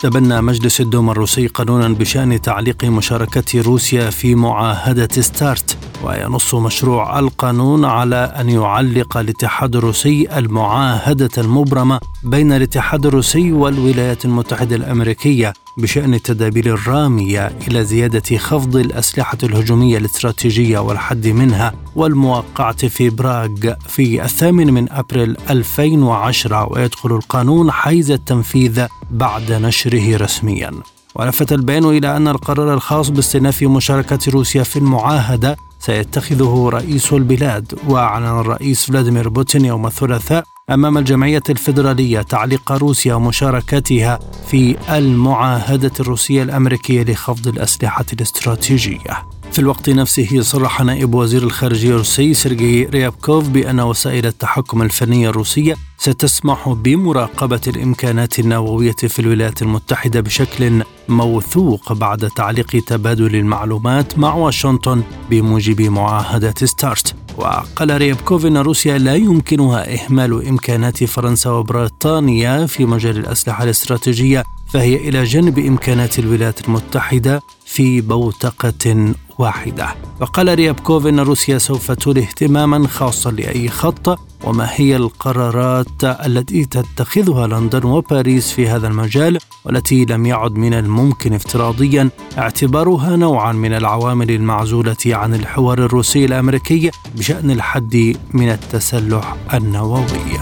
[0.01, 5.77] تبنى مجلس الدوما الروسي قانونا بشأن تعليق مشاركة روسيا في معاهدة ستارت.
[6.05, 14.77] وينص مشروع القانون على أن يعلق الاتحاد الروسي المعاهدة المبرمة بين الاتحاد الروسي والولايات المتحدة
[14.77, 23.49] الأمريكية بشأن التدابير الرامية إلى زيادة خفض الأسلحة الهجومية الاستراتيجية والحد منها والموقعة في براغ
[23.89, 30.73] في الثامن من أبريل 2010 ويدخل القانون حيز التنفيذ بعد نشره رسميا.
[31.15, 38.41] ولفت البيان إلى أن القرار الخاص باستئناف مشاركة روسيا في المعاهدة سيتخذه رئيس البلاد وأعلن
[38.41, 47.03] الرئيس فلاديمير بوتين يوم الثلاثاء أمام الجمعية الفيدرالية تعليق روسيا ومشاركتها في المعاهدة الروسية الأمريكية
[47.03, 49.27] لخفض الأسلحة الاستراتيجية.
[49.53, 55.77] في الوقت نفسه صرح نائب وزير الخارجية الروسي سيرجي ريابكوف بأن وسائل التحكم الفنية الروسية
[55.99, 65.03] ستسمح بمراقبة الإمكانات النووية في الولايات المتحدة بشكل موثوق بعد تعليق تبادل المعلومات مع واشنطن
[65.31, 67.15] بموجب معاهدة ستارت.
[67.37, 75.09] وقال ريابكوف أن روسيا لا يمكنها إهمال إمكانات فرنسا وبريطانيا في مجال الأسلحة الاستراتيجية فهي
[75.09, 79.95] إلى جانب إمكانات الولايات المتحدة في بوتقة واحدة.
[80.21, 87.47] وقال ريابكوف أن روسيا سوف تولي اهتماما خاصا لأي خط وما هي القرارات التي تتخذها
[87.47, 94.31] لندن وباريس في هذا المجال والتي لم يعد من الممكن افتراضيا اعتبارها نوعا من العوامل
[94.31, 100.41] المعزولة عن الحوار الروسي الأمريكي بشأن الحد من التسلح النووي.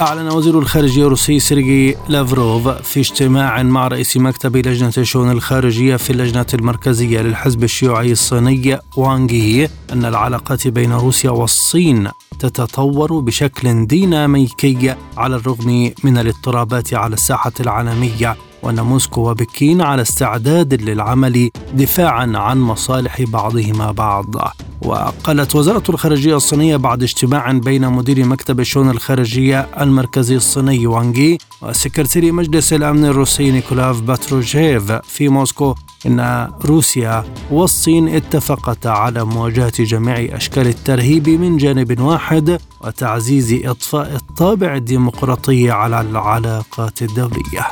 [0.00, 6.10] أعلن وزير الخارجية الروسي سيرجي لافروف في اجتماع مع رئيس مكتب لجنة الشؤون الخارجية في
[6.10, 15.36] اللجنة المركزية للحزب الشيوعي الصيني وانغي أن العلاقات بين روسيا والصين تتطور بشكل ديناميكي على
[15.36, 18.36] الرغم من الاضطرابات على الساحة العالمية.
[18.66, 24.26] وأن موسكو وبكين على استعداد للعمل دفاعا عن مصالح بعضهما بعض
[24.82, 32.32] وقالت وزارة الخارجية الصينية بعد اجتماع بين مدير مكتب الشؤون الخارجية المركزي الصيني وانغي وسكرتير
[32.32, 35.74] مجلس الأمن الروسي نيكولاي باتروشيف في موسكو
[36.06, 44.74] إن روسيا والصين اتفقتا على مواجهة جميع أشكال الترهيب من جانب واحد وتعزيز إطفاء الطابع
[44.74, 47.66] الديمقراطي على العلاقات الدولية.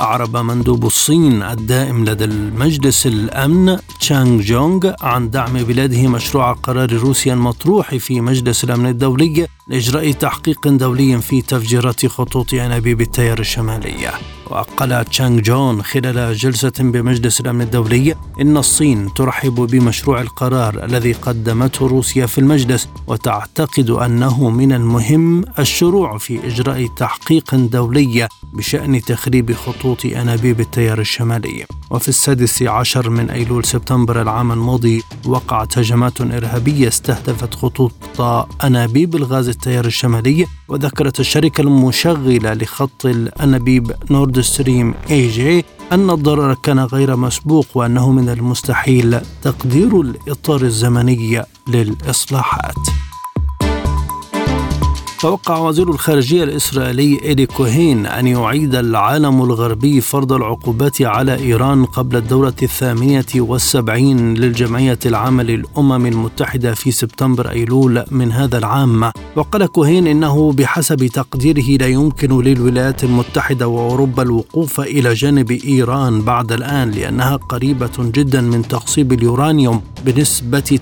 [0.00, 7.34] أعرب مندوب الصين الدائم لدى المجلس الأمن تشانغ جونغ عن دعم بلاده مشروع قرار روسيا
[7.34, 14.10] المطروح في مجلس الأمن الدولي لإجراء تحقيق دولي في تفجيرات خطوط أنابيب التيار الشمالية
[14.50, 21.86] وقال تشانغ جون خلال جلسة بمجلس الأمن الدولي إن الصين ترحب بمشروع القرار الذي قدمته
[21.86, 30.06] روسيا في المجلس وتعتقد أنه من المهم الشروع في إجراء تحقيق دولي بشأن تخريب خطوط
[30.06, 31.66] أنابيب التيار الشمالي.
[31.90, 37.92] وفي السادس عشر من أيلول سبتمبر العام الماضي وقعت هجمات إرهابية استهدفت خطوط
[38.64, 46.78] أنابيب الغاز التيار الشمالي وذكرت الشركة المشغلة لخط الأنابيب Nord Stream AG أن الضرر كان
[46.78, 53.05] غير مسبوق وأنه من المستحيل تقدير الإطار الزمني للإصلاحات.
[55.20, 62.16] توقع وزير الخارجية الإسرائيلي إيدي كوهين أن يعيد العالم الغربي فرض العقوبات على إيران قبل
[62.16, 69.10] الدورة الثامنة والسبعين للجمعية العامة للأمم المتحدة في سبتمبر أيلول من هذا العام.
[69.36, 76.52] وقال كوهين إنه بحسب تقديره لا يمكن للولايات المتحدة وأوروبا الوقوف إلى جانب إيران بعد
[76.52, 80.78] الآن لأنها قريبة جدا من تخصيب اليورانيوم بنسبة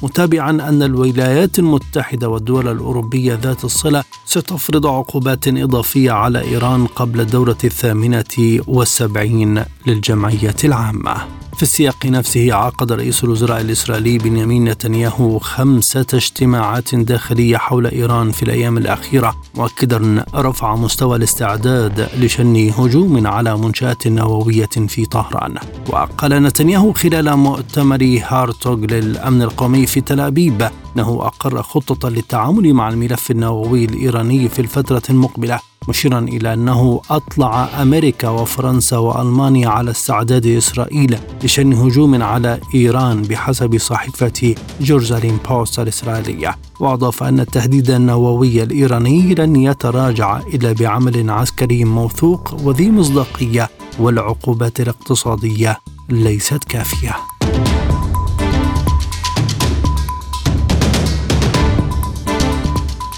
[0.00, 6.86] 90% متابعا أن الولايات المتحدة والدول الأوروبية الأوروبية ذات الصلة ستفرض عقوبات إضافية على إيران
[6.86, 11.40] قبل الدورة الثامنة والسبعين للجمعية العامة.
[11.56, 18.42] في السياق نفسه عقد رئيس الوزراء الإسرائيلي بنيامين نتنياهو خمسة اجتماعات داخلية حول إيران في
[18.42, 25.54] الأيام الأخيرة مؤكدا رفع مستوى الاستعداد لشن هجوم على منشآت نووية في طهران.
[25.88, 32.79] وقال نتنياهو خلال مؤتمر هارتوغ للأمن القومي في تل أبيب أنه أقر خطة للتعامل مع
[32.88, 40.46] الملف النووي الإيراني في الفترة المقبلة مشيرا إلى أنه أطلع أمريكا وفرنسا وألمانيا على استعداد
[40.46, 46.56] إسرائيل لشن هجوم على إيران بحسب صحيفة جيروزاليم بوست الإسرائيلية.
[46.80, 55.78] وأضاف أن التهديد النووي الإيراني لن يتراجع إلا بعمل عسكري موثوق وذي مصداقية والعقوبات الاقتصادية
[56.08, 57.39] ليست كافية.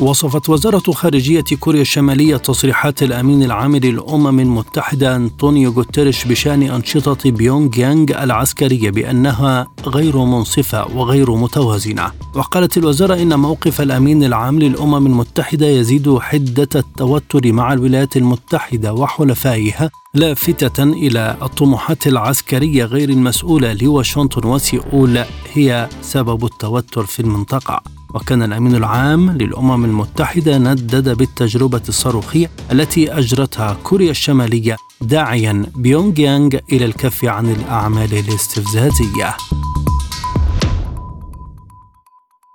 [0.02, 7.78] وصفت وزارة خارجية كوريا الشمالية تصريحات الأمين العام للأمم المتحدة أنطونيو غوتيريش بشأن أنشطة بيونغ
[7.78, 12.12] يانغ العسكرية بأنها غير منصفة وغير متوازنة.
[12.34, 19.90] وقالت الوزارة إن موقف الأمين العام للأمم المتحدة يزيد حدة التوتر مع الولايات المتحدة وحلفائها
[20.14, 28.01] لافتة إلى الطموحات العسكرية غير المسؤولة لواشنطن وسيؤول هي سبب التوتر في المنطقة.
[28.14, 36.56] وكان الأمين العام للأمم المتحدة ندد بالتجربة الصاروخية التي أجرتها كوريا الشمالية داعيا بيونغ يانغ
[36.72, 39.36] إلى الكف عن الأعمال الاستفزازية.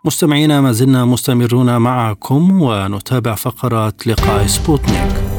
[0.05, 5.36] مستمعينا ما زلنا مستمرون معكم ونتابع فقرات لقاء سبوتنيك.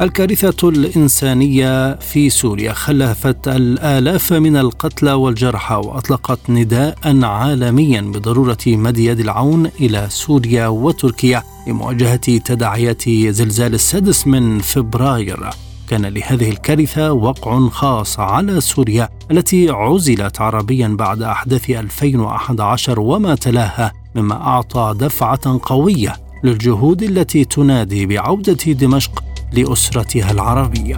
[0.00, 9.20] الكارثة الإنسانية في سوريا خلفت الآلاف من القتلى والجرحى وأطلقت نداء عالميا بضرورة مد يد
[9.20, 15.50] العون إلى سوريا وتركيا لمواجهة تداعيات زلزال السادس من فبراير.
[15.88, 23.92] كان لهذه الكارثة وقع خاص على سوريا التي عزلت عربيا بعد أحداث 2011 وما تلاها
[24.14, 29.24] مما أعطى دفعة قوية للجهود التي تنادي بعودة دمشق
[29.56, 30.96] لأسرتها العربية.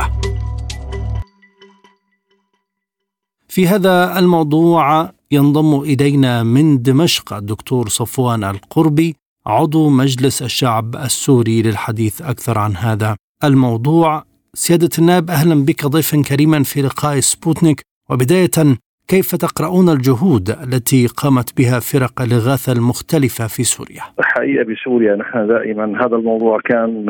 [3.49, 12.23] في هذا الموضوع ينضم إلينا من دمشق الدكتور صفوان القربي عضو مجلس الشعب السوري للحديث
[12.23, 14.23] أكثر عن هذا الموضوع
[14.55, 17.81] سيادة النائب أهلا بك ضيفا كريما في لقاء سبوتنيك
[18.11, 18.77] وبداية
[19.09, 26.07] كيف تقرؤون الجهود التي قامت بها فرق الإغاثة المختلفة في سوريا؟ الحقيقة بسوريا نحن دائما
[26.07, 27.07] هذا الموضوع كان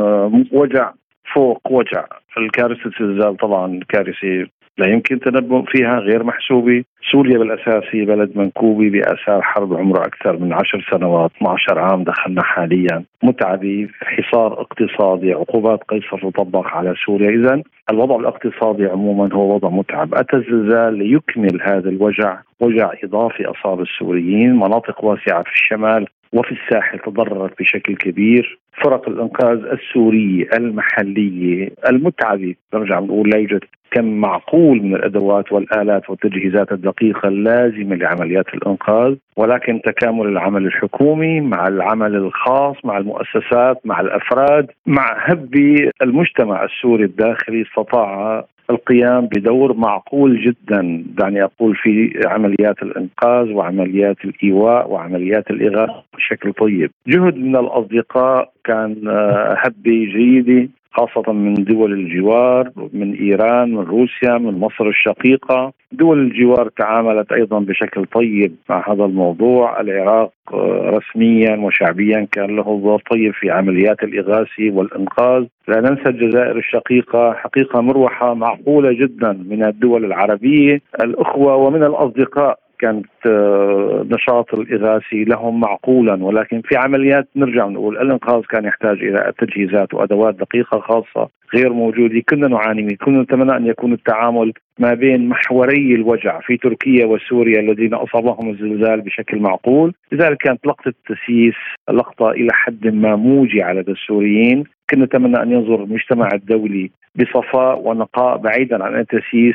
[0.52, 0.92] وجع
[1.34, 2.04] فوق وجع.
[2.38, 4.46] الكارثة الزلزال طبعا كارثة
[4.78, 6.84] لا يمكن تنبؤ فيها غير محسوبة.
[7.12, 12.42] سوريا بالأساس هي بلد منكوبة بآثار حرب عمره أكثر من عشر سنوات 12 عام دخلنا
[12.42, 13.04] حاليا.
[13.22, 17.30] متعبة حصار اقتصادي عقوبات قيصر تطبق على سوريا.
[17.30, 20.14] إذا الوضع الاقتصادي عموما هو وضع متعب.
[20.14, 22.38] أتى الزلزال ليكمل هذا الوجع.
[22.60, 24.56] وجع إضافي أصاب السوريين.
[24.56, 28.58] مناطق واسعة في الشمال وفي الساحل تضررت بشكل كبير.
[28.84, 32.54] فرق الإنقاذ السوريه المحلية المتعبة.
[32.74, 39.80] نرجع نقول لا يوجد كم معقول من الأدوات والآلات والتجهيزات الدقيقة اللازمة لعمليات الإنقاذ ولكن
[39.84, 45.54] تكامل العمل الحكومي مع العمل الخاص مع المؤسسات مع الأفراد مع هب
[46.02, 54.90] المجتمع السوري الداخلي استطاع القيام بدور معقول جدا دعني أقول في عمليات الإنقاذ وعمليات الإيواء
[54.90, 56.90] وعمليات الإغاثة بشكل طيب.
[57.06, 64.38] جهد من الأصدقاء كان آه، هبه جيده خاصة من دول الجوار من إيران من روسيا
[64.38, 65.72] من مصر الشقيقة.
[65.92, 69.80] دول الجوار تعاملت أيضا بشكل طيب مع هذا الموضوع.
[69.80, 75.44] العراق آه، رسميا وشعبيا كان له دور طيب في عمليات الإغاثة والإنقاذ.
[75.68, 80.80] لا ننسى الجزائر الشقيقة حقيقة مروحة معقولة جدا من الدول العربية.
[81.02, 86.24] الأخوة ومن الأصدقاء كانت آه، نشاط الإغاثي لهم معقولا.
[86.24, 92.22] ولكن في عمليات نرجع نقول الإنقاذ كان يحتاج إلى تجهيزات وأدوات دقيقة خاصة غير موجودة.
[92.28, 97.60] كنا نعاني منه كنا نتمنى أن يكون التعامل ما بين محوري الوجع في تركيا وسوريا
[97.60, 101.54] الذين أصابهم الزلزال بشكل معقول، لذلك كانت لقطة التسييس
[101.90, 108.36] لقطة إلى حد ما موجعه لدى السوريين، كنا نتمنى أن ينظر المجتمع الدولي بصفاء ونقاء
[108.36, 109.54] بعيدا عن التسييس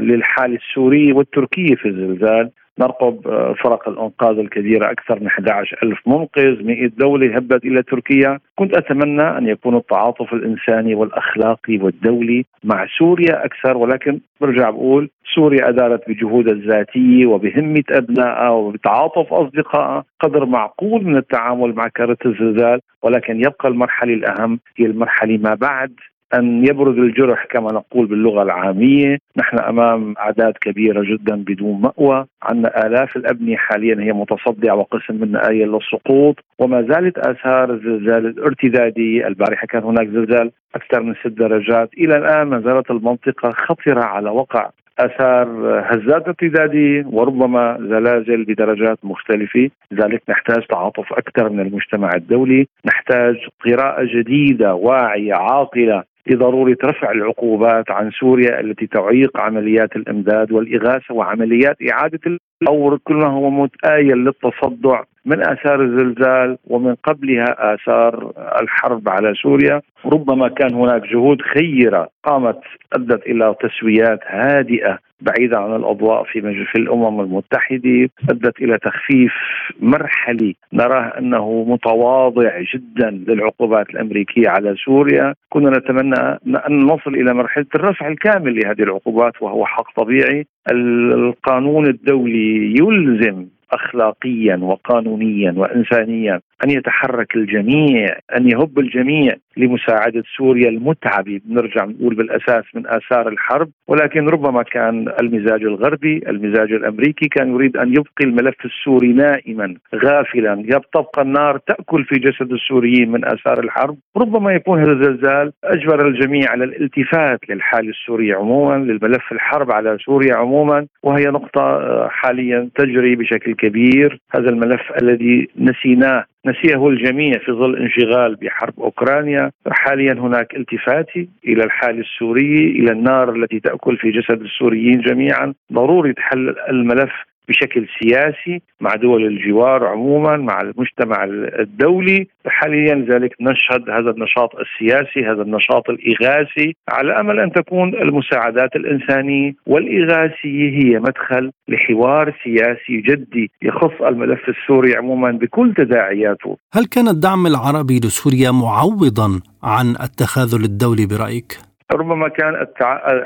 [0.00, 2.50] للحاله السوريه والتركية في الزلزال.
[2.78, 8.38] نرقب آه، فرق الأنقاذ الكبيرة أكثر من 11 ألف منقذ 100 دولة هبت إلى تركيا.
[8.56, 15.68] كنت أتمنى أن يكون التعاطف الإنساني والأخلاقي والدولي مع سوريا أكثر ولكن برجع بقول سوريا
[15.68, 20.04] أدارت بجهودها الذاتية وبهمة أبنائها وبتعاطف أصدقائها.
[20.20, 25.92] قدر معقول من التعامل مع كارثه الزلزال ولكن يبقى المرحلة الأهم هي المرحلة ما بعد.
[26.34, 29.18] أن يبرز الجرح كما نقول باللغة العامية.
[29.36, 32.26] نحن أمام أعداد كبيرة جدا بدون مأوى.
[32.42, 36.36] عندنا آلاف الأبنية حاليا هي متصدعة وقسم منها آية للسقوط.
[36.58, 39.66] وما زالت آثار الزلزال الارتدادي البارحة.
[39.66, 41.90] كان هناك زلزال أكثر من ست درجات.
[41.98, 44.70] إلى الآن ما زالت المنطقة خطرة على وقع.
[44.98, 45.48] آثار
[45.86, 54.04] هزات ارتداديه وربما زلازل بدرجات مختلفة، لذلك نحتاج تعاطف أكثر من المجتمع الدولي، نحتاج قراءة
[54.04, 62.20] جديدة واعية عاقلة لضروره رفع العقوبات عن سوريا التي تعيق عمليات الإمداد والإغاثة وعمليات إعادة
[62.62, 69.80] الأمور كل ما هو متآيل للتصدع من آثار الزلزال ومن قبلها آثار الحرب على سوريا.
[70.06, 72.60] ربما كان هناك جهود خيرة قامت
[72.92, 76.40] أدت إلى تسويات هادئة بعيدة عن الأضواء في
[76.72, 79.32] في الأمم المتحدة أدت إلى تخفيف
[79.80, 80.56] مرحلي.
[80.72, 85.34] نراه أنه متواضع جدا للعقوبات الأمريكية على سوريا.
[85.50, 86.38] كنا نتمنى
[86.68, 90.46] أن نصل إلى مرحلة الرفع الكامل لهذه العقوبات وهو حق طبيعي.
[90.72, 101.40] القانون الدولي يلزم اخلاقيا وقانونيا وانسانيا أن يتحرك الجميع أن يهب الجميع لمساعدة سوريا المتعبه
[101.44, 107.76] بنرجع نقول بالأساس من آثار الحرب ولكن ربما كان المزاج الغربي المزاج الأمريكي كان يريد
[107.76, 110.64] أن يبقي الملف السوري نائما غافلا.
[110.94, 113.96] تبقى النار تأكل في جسد السوريين من آثار الحرب.
[114.16, 120.36] ربما يكون هذا الزلزال أجبر الجميع على الالتفات للحاله السوريه عموما للملف الحرب على سوريا
[120.36, 120.86] عموما.
[121.02, 126.24] وهي نقطة آه، حاليا تجري بشكل كبير هذا الملف الذي نسيناه.
[126.46, 129.50] نسيه الجميع في ظل انشغال بحرب أوكرانيا.
[129.70, 135.54] حاليا هناك التفات إلى الحال السوري إلى النار التي تأكل في جسد السوريين جميعا.
[135.72, 137.12] ضروري حل الملف
[137.48, 141.24] بشكل سياسي مع دول الجوار عموما مع المجتمع
[141.60, 148.76] الدولي حاليا ذلك نشهد هذا النشاط السياسي هذا النشاط الإغاثي على أمل أن تكون المساعدات
[148.76, 157.08] الإنسانية والإغاثية هي مدخل لحوار سياسي جدي يخص الملف السوري عموما بكل تداعياته هل كان
[157.08, 162.66] الدعم العربي لسوريا معوضا عن التخاذل الدولي برأيك؟ ربما كان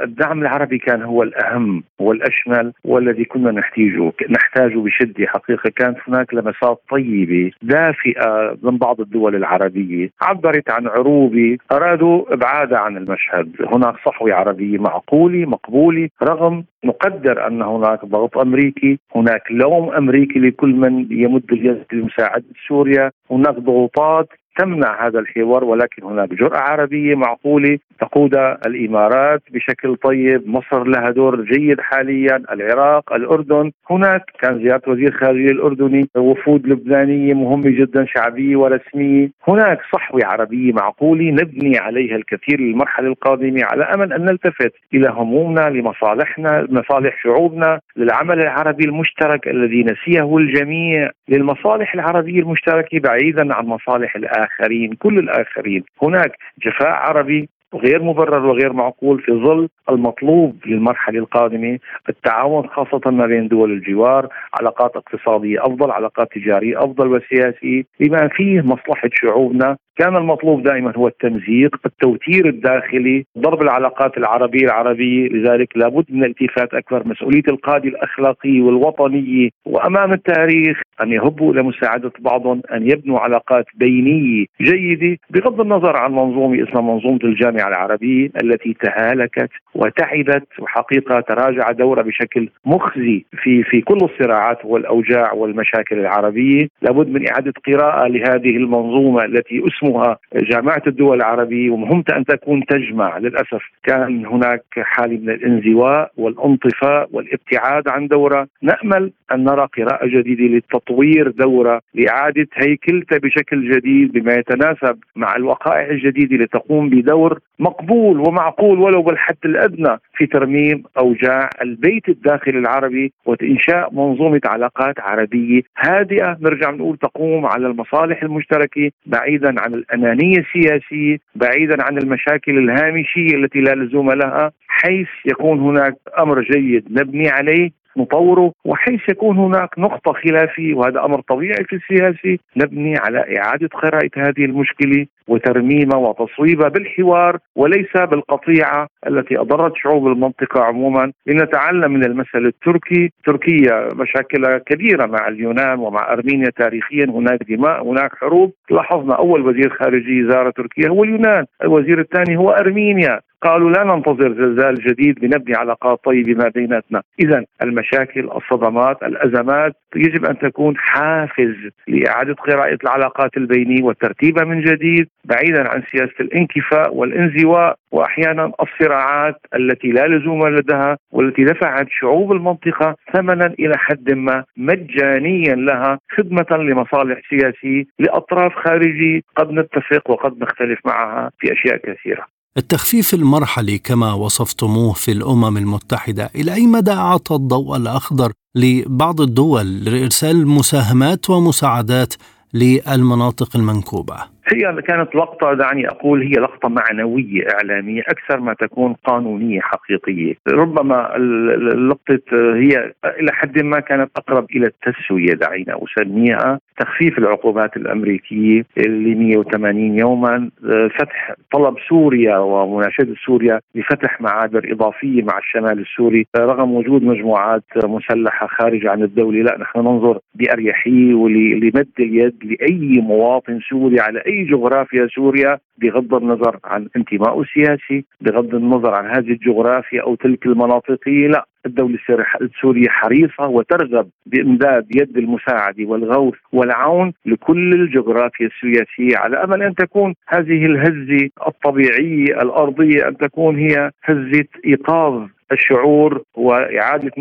[0.03, 5.71] الدعم العربي كان هو الأهم والأشمل والذي كنا نحتاجه نحتاجه بشدة حقيقة.
[5.77, 10.11] كانت هناك لمسات طيبة دافئة من بعض الدول العربية.
[10.23, 13.57] عبرت عن عروبه أرادوا إبعادها عن المشهد.
[13.73, 18.99] هناك صحوة عربية معقولة مقبولة رغم نقدر أن هناك ضغط أمريكي.
[19.17, 23.11] هناك لوم أمريكي لكل من يمد اليد لمساعدة سوريا.
[23.31, 28.35] هناك ضغوطات تمنع هذا الحوار ولكن هناك جرأة عربية معقولة تقود
[28.67, 30.49] الإمارات بشكل طيب.
[30.49, 32.43] مصر لها دور جيد حاليا.
[32.53, 33.71] العراق الأردن.
[33.91, 39.31] هناك كان زيارة وزير الخارجية الأردني وفود لبنانية مهمة جدا شعبية ورسمية.
[39.49, 45.71] هناك صحوة عربية معقولة نبني عليها الكثير للمرحلة القادمة على أمل أن نلتفت إلى همومنا
[45.71, 54.17] لمصالحنا مصالح شعوبنا للعمل العربي المشترك الذي نسيه الجميع للمصالح العربية المشتركة بعيدا عن مصالح
[54.17, 55.85] الآخر الآخرين كل الآخرين.
[56.03, 63.27] هناك جفاء عربي غير مبرر وغير معقول في ظل المطلوب للمرحلة القادمة التعاون خاصة ما
[63.27, 64.29] بين دول الجوار،
[64.61, 67.83] علاقات اقتصادية أفضل، علاقات تجارية أفضل وسياسية.
[68.01, 75.29] بما فيه مصلحة شعوبنا كان المطلوب دائما هو التمزيق التوتير الداخلي ضرب العلاقات العربية العربية.
[75.29, 82.13] لذلك لابد من الالتفات أكثر مسؤولية القادة الأخلاقية والوطنية وأمام التاريخ أن يهبوا إلى مساعدة
[82.21, 88.77] بعضهم أن يبنوا علاقات بينية جيدة بغض النظر عن منظومة اسمها منظومة الجامعة العربية التي
[88.83, 96.69] تهالكت وتعبت وحقيقة تراجع دورها بشكل مخزي في في كل الصراعات والأوجاع والمشاكل العربية.
[96.83, 103.19] لابد من إعادة قراءة لهذه المنظومة التي اسمها جامعة الدول العربية ومهمتها أن تكون تجمع.
[103.19, 108.47] للأسف كان هناك حالة من الانزواء والانطفاء والابتعاد عن دورة.
[108.63, 115.91] نأمل أن نرى قراءة جديدة لتطوير دورة لإعادة هيكلتها بشكل جديد بما يتناسب مع الوقائع
[115.91, 123.95] الجديدة لتقوم بدور مقبول ومعقول ولو بالحد الأدنى في ترميم أوجاع البيت الداخلي العربي وإنشاء
[123.95, 126.39] منظومة علاقات عربية هادئة.
[126.41, 133.61] نرجع نقول تقوم على المصالح المشتركة بعيدا عن الأنانية السياسية بعيدا عن المشاكل الهامشية التي
[133.61, 140.13] لا لزوم لها حيث يكون هناك أمر جيد نبني عليه نطوره وحيث يكون هناك نقطة
[140.13, 145.07] خلافية وهذا أمر طبيعي في السياسي نبني على إعادة قراءة هذه المشكلة.
[145.29, 151.13] وترميمها وتصويبها بالحوار وليس بالقطيعة التي أضرت شعوب المنطقة عموما.
[151.27, 153.11] لنتعلم من المثل التركي.
[153.25, 157.05] تركيا مشاكل كبيرة مع اليونان ومع أرمينيا تاريخيا.
[157.05, 158.53] هناك دماء هناك حروب.
[158.71, 161.45] لاحظنا أول وزير خارجية زار تركيا هو اليونان.
[161.63, 163.21] الوزير الثاني هو أرمينيا.
[163.43, 167.03] قالوا لا ننتظر زلزال جديد لنبني علاقات طيبة ما بيناتنا.
[167.21, 171.55] إذا المشاكل الصدمات الأزمات يجب أن تكون حافز
[171.89, 175.09] لإعادة قراءة العلاقات البينية وترتيبها من جديد.
[175.25, 182.97] بعيدا عن سياسة الانكفاء والانزواء وأحيانا الصراعات التي لا لزوم لديها والتي دفعت شعوب المنطقة
[183.15, 190.79] ثمنا إلى حد ما مجانيا لها خدمة لمصالح سياسية لأطراف خارجية قد نتفق وقد نختلف
[190.85, 192.27] معها في أشياء كثيرة.
[192.57, 199.85] التخفيف المرحلي كما وصفتموه في الأمم المتحدة إلى أي مدى أعطى الضوء الأخضر لبعض الدول
[199.85, 202.15] لإرسال مساهمات ومساعدات
[202.55, 204.17] للمناطق المنكوبة؟
[204.49, 210.35] هي كانت لقطة دعني أقول هي لقطة معنوية إعلامية أكثر ما تكون قانونية حقيقية.
[210.49, 216.61] ربما اللقطة هي إلى حد ما كانت أقرب إلى التسوية دعينا أسميها.
[216.79, 220.51] تخفيف العقوبات الأمريكية ل 180 يوما
[220.99, 226.27] فتح طلب سوريا ومناشدة سوريا لفتح معابر إضافية مع الشمال السوري.
[226.37, 233.61] رغم وجود مجموعات مسلحة خارج عن الدولة لا نحن ننظر بأريحية ولمد اليد لأي مواطن
[233.71, 240.03] سوري على أي جغرافيا سوريا بغض النظر عن انتمائه السياسي بغض النظر عن هذه الجغرافيا
[240.03, 241.47] أو تلك المناطقية لا.
[241.67, 241.99] الدولة
[242.43, 250.15] السورية حريصة وترغب بإمداد يد المساعدة والغوث والعون لكل الجغرافيا السياسية على أمل أن تكون
[250.29, 257.13] هذه الهزة الطبيعية الأرضية أن تكون هي هزة إيقاظ الشعور وإعادة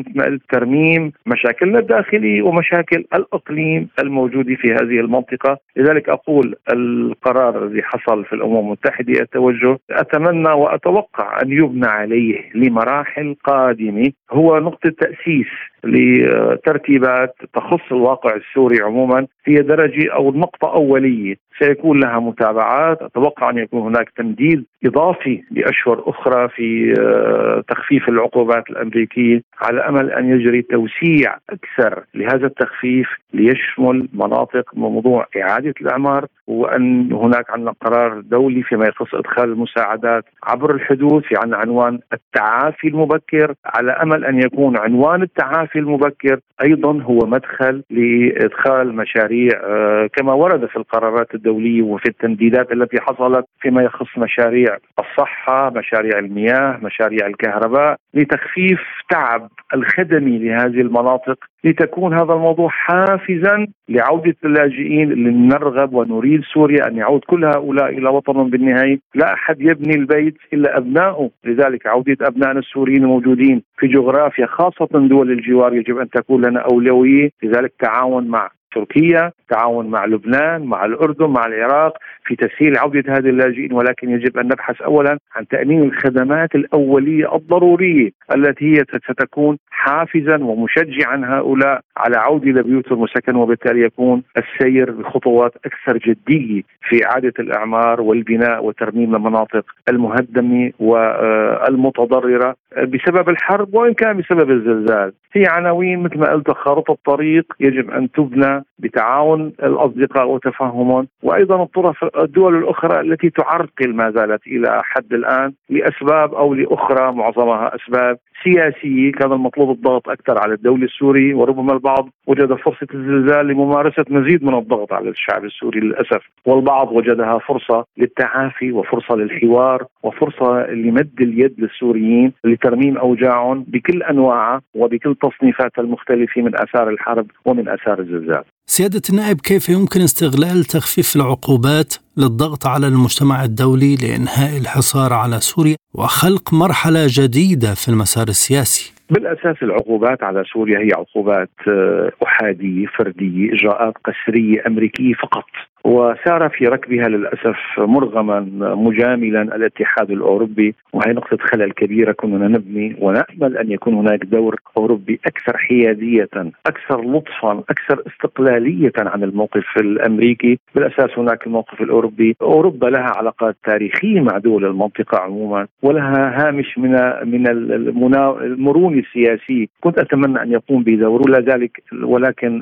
[0.50, 8.34] ترميم مشاكلنا الداخليه ومشاكل الإقليم الموجود في هذه المنطقة، لذلك أقول القرار الذي حصل في
[8.34, 15.48] الأمم المتحدة التوجه أتمنى وأتوقع أن يبنى عليه لمراحل قادمة هو نقطة تأسيس
[15.84, 23.02] لترتيبات تخص الواقع السوري عموما هي درجة أو نقطة أولية سيكون لها متابعات.
[23.02, 30.12] أتوقع أن يكون هناك تمديد إضافي لأشهر أخرى في آه، تخفيف العقوبات الأمريكية على أمل
[30.12, 38.20] أن يجري توسيع أكثر لهذا التخفيف ليشمل مناطق موضوع إعادة الإعمار وأن هناك عندنا قرار
[38.20, 43.54] دولي فيما يخص إدخال المساعدات عبر الحدود في عندنا عنوان التعافي المبكر.
[43.66, 50.66] على أمل أن يكون عنوان التعافي المبكر أيضا هو مدخل لإدخال مشاريع آه، كما ورد
[50.66, 57.98] في القرارات الدوليه وفي التمديدات التي حصلت فيما يخص مشاريع الصحة، مشاريع المياه، مشاريع الكهرباء
[58.14, 58.80] لتخفيف
[59.10, 66.98] تعب الخدمي لهذه المناطق لتكون هذا الموضوع حافزا لعودة اللاجئين اللي نرغب ونريد سوريا أن
[66.98, 69.00] يعود كل هؤلاء إلى وطنهم بالنهاية.
[69.16, 75.32] لا أحد يبني البيت إلا أبنائه لذلك عودة أبنائنا السوريين الموجودين في جغرافيا خاصة دول
[75.32, 77.30] الجوار يجب أن تكون لنا أولوية.
[77.44, 83.30] لذلك تعاون مع تركيا تعاون مع لبنان مع الأردن مع العراق في تسهيل عودة هذه
[83.30, 90.44] اللاجئين ولكن يجب أن نبحث أولا عن تأمين الخدمات الأولية الضرورية التي هي ستكون حافزا
[90.44, 97.34] ومشجعا هؤلاء على عودة إلى بيوتهم وسكن وبالتالي يكون السير بخطوات أكثر جدية في إعادة
[97.40, 105.14] الإعمار والبناء وترميم المناطق المهدمة والمتضررة بسبب الحرب وإن كان بسبب الزلزال.
[105.34, 111.08] هي عناوين مثل ما قلت خارطة طريق يجب أن تبنى بتعاون الأصدقاء وتفاهمهم.
[111.24, 117.76] وأيضا الطرف الدول الأخرى التي تعرقل ما زالت إلى حد الآن لأسباب أو لأخرى معظمها
[117.76, 124.06] أسباب سياسية كان المطلوب الضغط أكثر على الدولة السورية وربما البعض وجد فرصة الزلزال لممارسة
[124.10, 126.22] مزيد من الضغط على الشعب السوري للأسف.
[126.46, 135.16] والبعض وجدها فرصة للتعافي وفرصة للحوار وفرصة لمد اليد للسوريين لترميم أوجاعهم بكل أنواعها وبكل
[135.16, 138.44] تصنيفاتها المختلفة من آثار الحرب ومن آثار الزلزال.
[138.72, 145.76] سيادة النائب كيف يمكن استغلال تخفيف العقوبات للضغط على المجتمع الدولي لإنهاء الحصار على سوريا
[145.94, 153.54] وخلق مرحلة جديدة في المسار السياسي؟ بالأساس العقوبات على سوريا هي عقوبات آه، احاديه فرديه
[153.54, 155.46] إجراءات قسرية أمريكية فقط.
[155.86, 158.40] وسار في ركبها للأسف مرغما
[158.76, 160.76] مجاملا الاتحاد الأوروبي.
[160.94, 162.96] وهي نقطة خلل كبيرة كنا نبني.
[163.00, 166.30] ونأمل أن يكون هناك دور أوروبي أكثر حيادية،
[166.66, 174.22] أكثر لطفا، أكثر استقلالية عن الموقف الأمريكي، بالأساس هناك الموقف الأوروبي، أوروبا لها علاقات تاريخية
[174.22, 175.68] مع دول المنطقة عموما.
[175.84, 176.92] ولها هامش من
[177.26, 182.62] من المرونة السياسيه، كنت أتمنى أن يقوم بدور ولا ذلك ولكن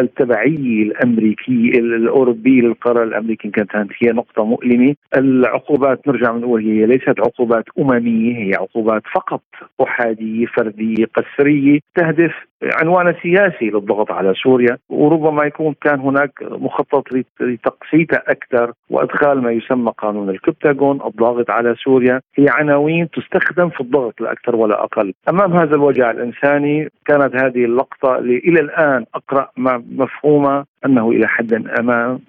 [0.00, 7.20] التبعيه الامريكيه الاوروبيه الأوروبي للقرار الامريكي كانت هي نقطة مؤلمة، العقوبات نرجع نقول هي ليست
[7.20, 9.42] عقوبات أممية هي عقوبات فقط
[9.82, 12.32] احاديه فردية قسرية تهدف
[12.62, 14.78] عنوان سياسي للضغط على سوريا.
[14.88, 17.04] وربما يكون كان هناك مخطط
[17.40, 22.20] لتقسيتها أكثر وأدخال ما يسمى قانون الكبتاغون الضاغط على سوريا.
[22.34, 25.12] هي عناوين تستخدم في الضغط لا أكثر ولا أقل.
[25.28, 29.50] أمام هذا الوجع الإنساني كانت هذه اللقطة إلى الآن أقرأ
[29.90, 31.64] مفهومة أنه إلى حد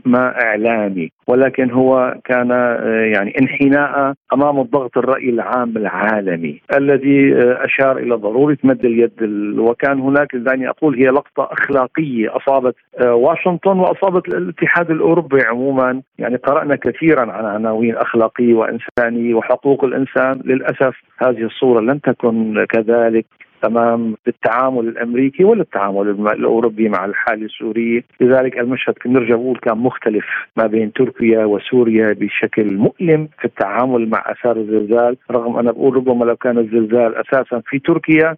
[0.06, 7.66] ما إعلامي ولكن هو كان آه، يعني انحناء أمام الضغط الرأي العام العالمي الذي آه،
[7.66, 9.12] أشار إلى ضرورة مد اليد
[9.60, 16.02] وكان هناك دعني أقول هي لقطة أخلاقية أصابت آه، واشنطن وأصابت الاتحاد الأوروبي عموما.
[16.20, 20.42] يعني قرأنا كثيرا عن عناوين أخلاقية وإنسانية وحقوق الإنسان.
[20.46, 23.26] للأسف هذه الصورة لم تكن كذلك.
[23.64, 30.26] تمام بالتعامل الأمريكي ولا التعامل الأوروبي مع الحاله السوريه، لذلك المشهد نرجع نقول كان مختلف
[30.58, 36.26] ما بين تركيا وسوريا بشكل مؤلم في التعامل مع آثار الزلزال، رغم أنا بقول ربما
[36.26, 38.36] لو كان الزلزال أساسا في تركيا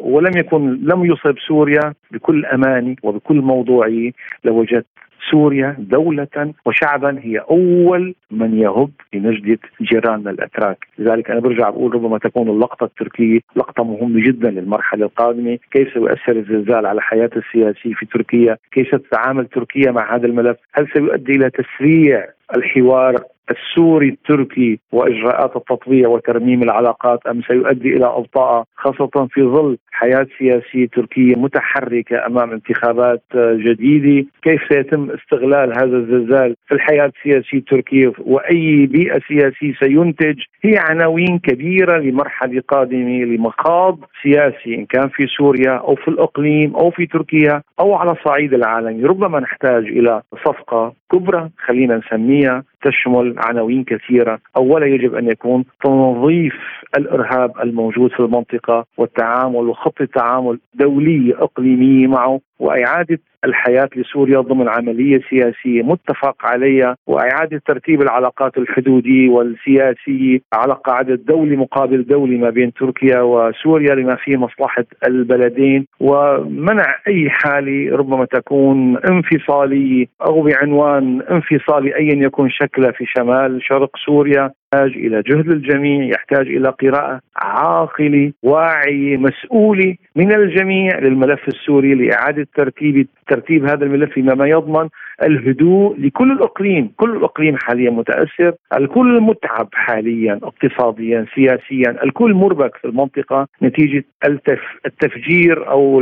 [0.00, 4.10] ولم يكن لم يصب سوريا بكل امانه وبكل موضوعيه
[4.44, 4.86] لوجدت
[5.30, 10.86] سوريا دولة وشعبا هي أول من يهب لنجدة جيراننا الأتراك.
[10.98, 15.58] لذلك أنا برجع بقول ربما تكون اللقطة التركية لقطة مهمة جدا للمرحلة القادمة.
[15.70, 20.88] كيف سيؤثر الزلزال على حياة السياسية في تركيا؟ كيف ستتعامل تركيا مع هذا الملف؟ هل
[20.92, 23.16] سيؤدي إلى تسريع الحوار
[23.50, 30.86] السوري التركي وإجراءات التطبيع وترميم العلاقات أم سيؤدي إلى أبطاء خاصة في ظل حياة سياسية
[30.86, 38.86] تركية متحركة أمام انتخابات جديدة، كيف سيتم استغلال هذا الزلزال في الحياة السياسية التركية؟ وأي
[38.86, 45.94] بيئة سياسية سينتج؟ هي عناوين كبيرة لمرحلة قادمة لمخاض سياسي إن كان في سوريا أو
[45.94, 51.96] في الإقليم أو في تركيا أو على الصعيد العالمي، ربما نحتاج إلى صفقة كبرى خلينا
[51.96, 56.54] نسميها تشمل عناوين كثيرة، أولا يجب أن يكون تنظيف
[56.98, 62.40] الإرهاب الموجود في المنطقة والتعامل وخطه تعامل دوليه اقليميه معه.
[62.58, 71.14] وإعادة الحياة لسوريا ضمن عملية سياسية متفق عليها وإعادة ترتيب العلاقات الحدوديه والسياسيه على قاعدة
[71.14, 75.86] دولي مقابل دولي ما بين تركيا وسوريا لما فيه مصلحة البلدين.
[76.00, 83.90] ومنع أي حالة ربما تكون انفصالية أو بعنوان انفصالي ايا يكن شكلها في شمال شرق
[84.06, 84.50] سوريا.
[84.76, 92.46] يحتاج إلى جهد الجميع، يحتاج إلى قراءة عاقله، واعيه، مسؤوله من الجميع للملف السوري لإعادة
[92.54, 94.88] ترتيب ترتيب هذا الملف فيما يضمن
[95.22, 102.84] الهدوء لكل الأقليم، كل الأقليم حاليا متأثر، الكل متعب حاليا اقتصاديا، سياسيا، الكل مربك في
[102.84, 106.00] المنطقة نتيجة التف التفجير أو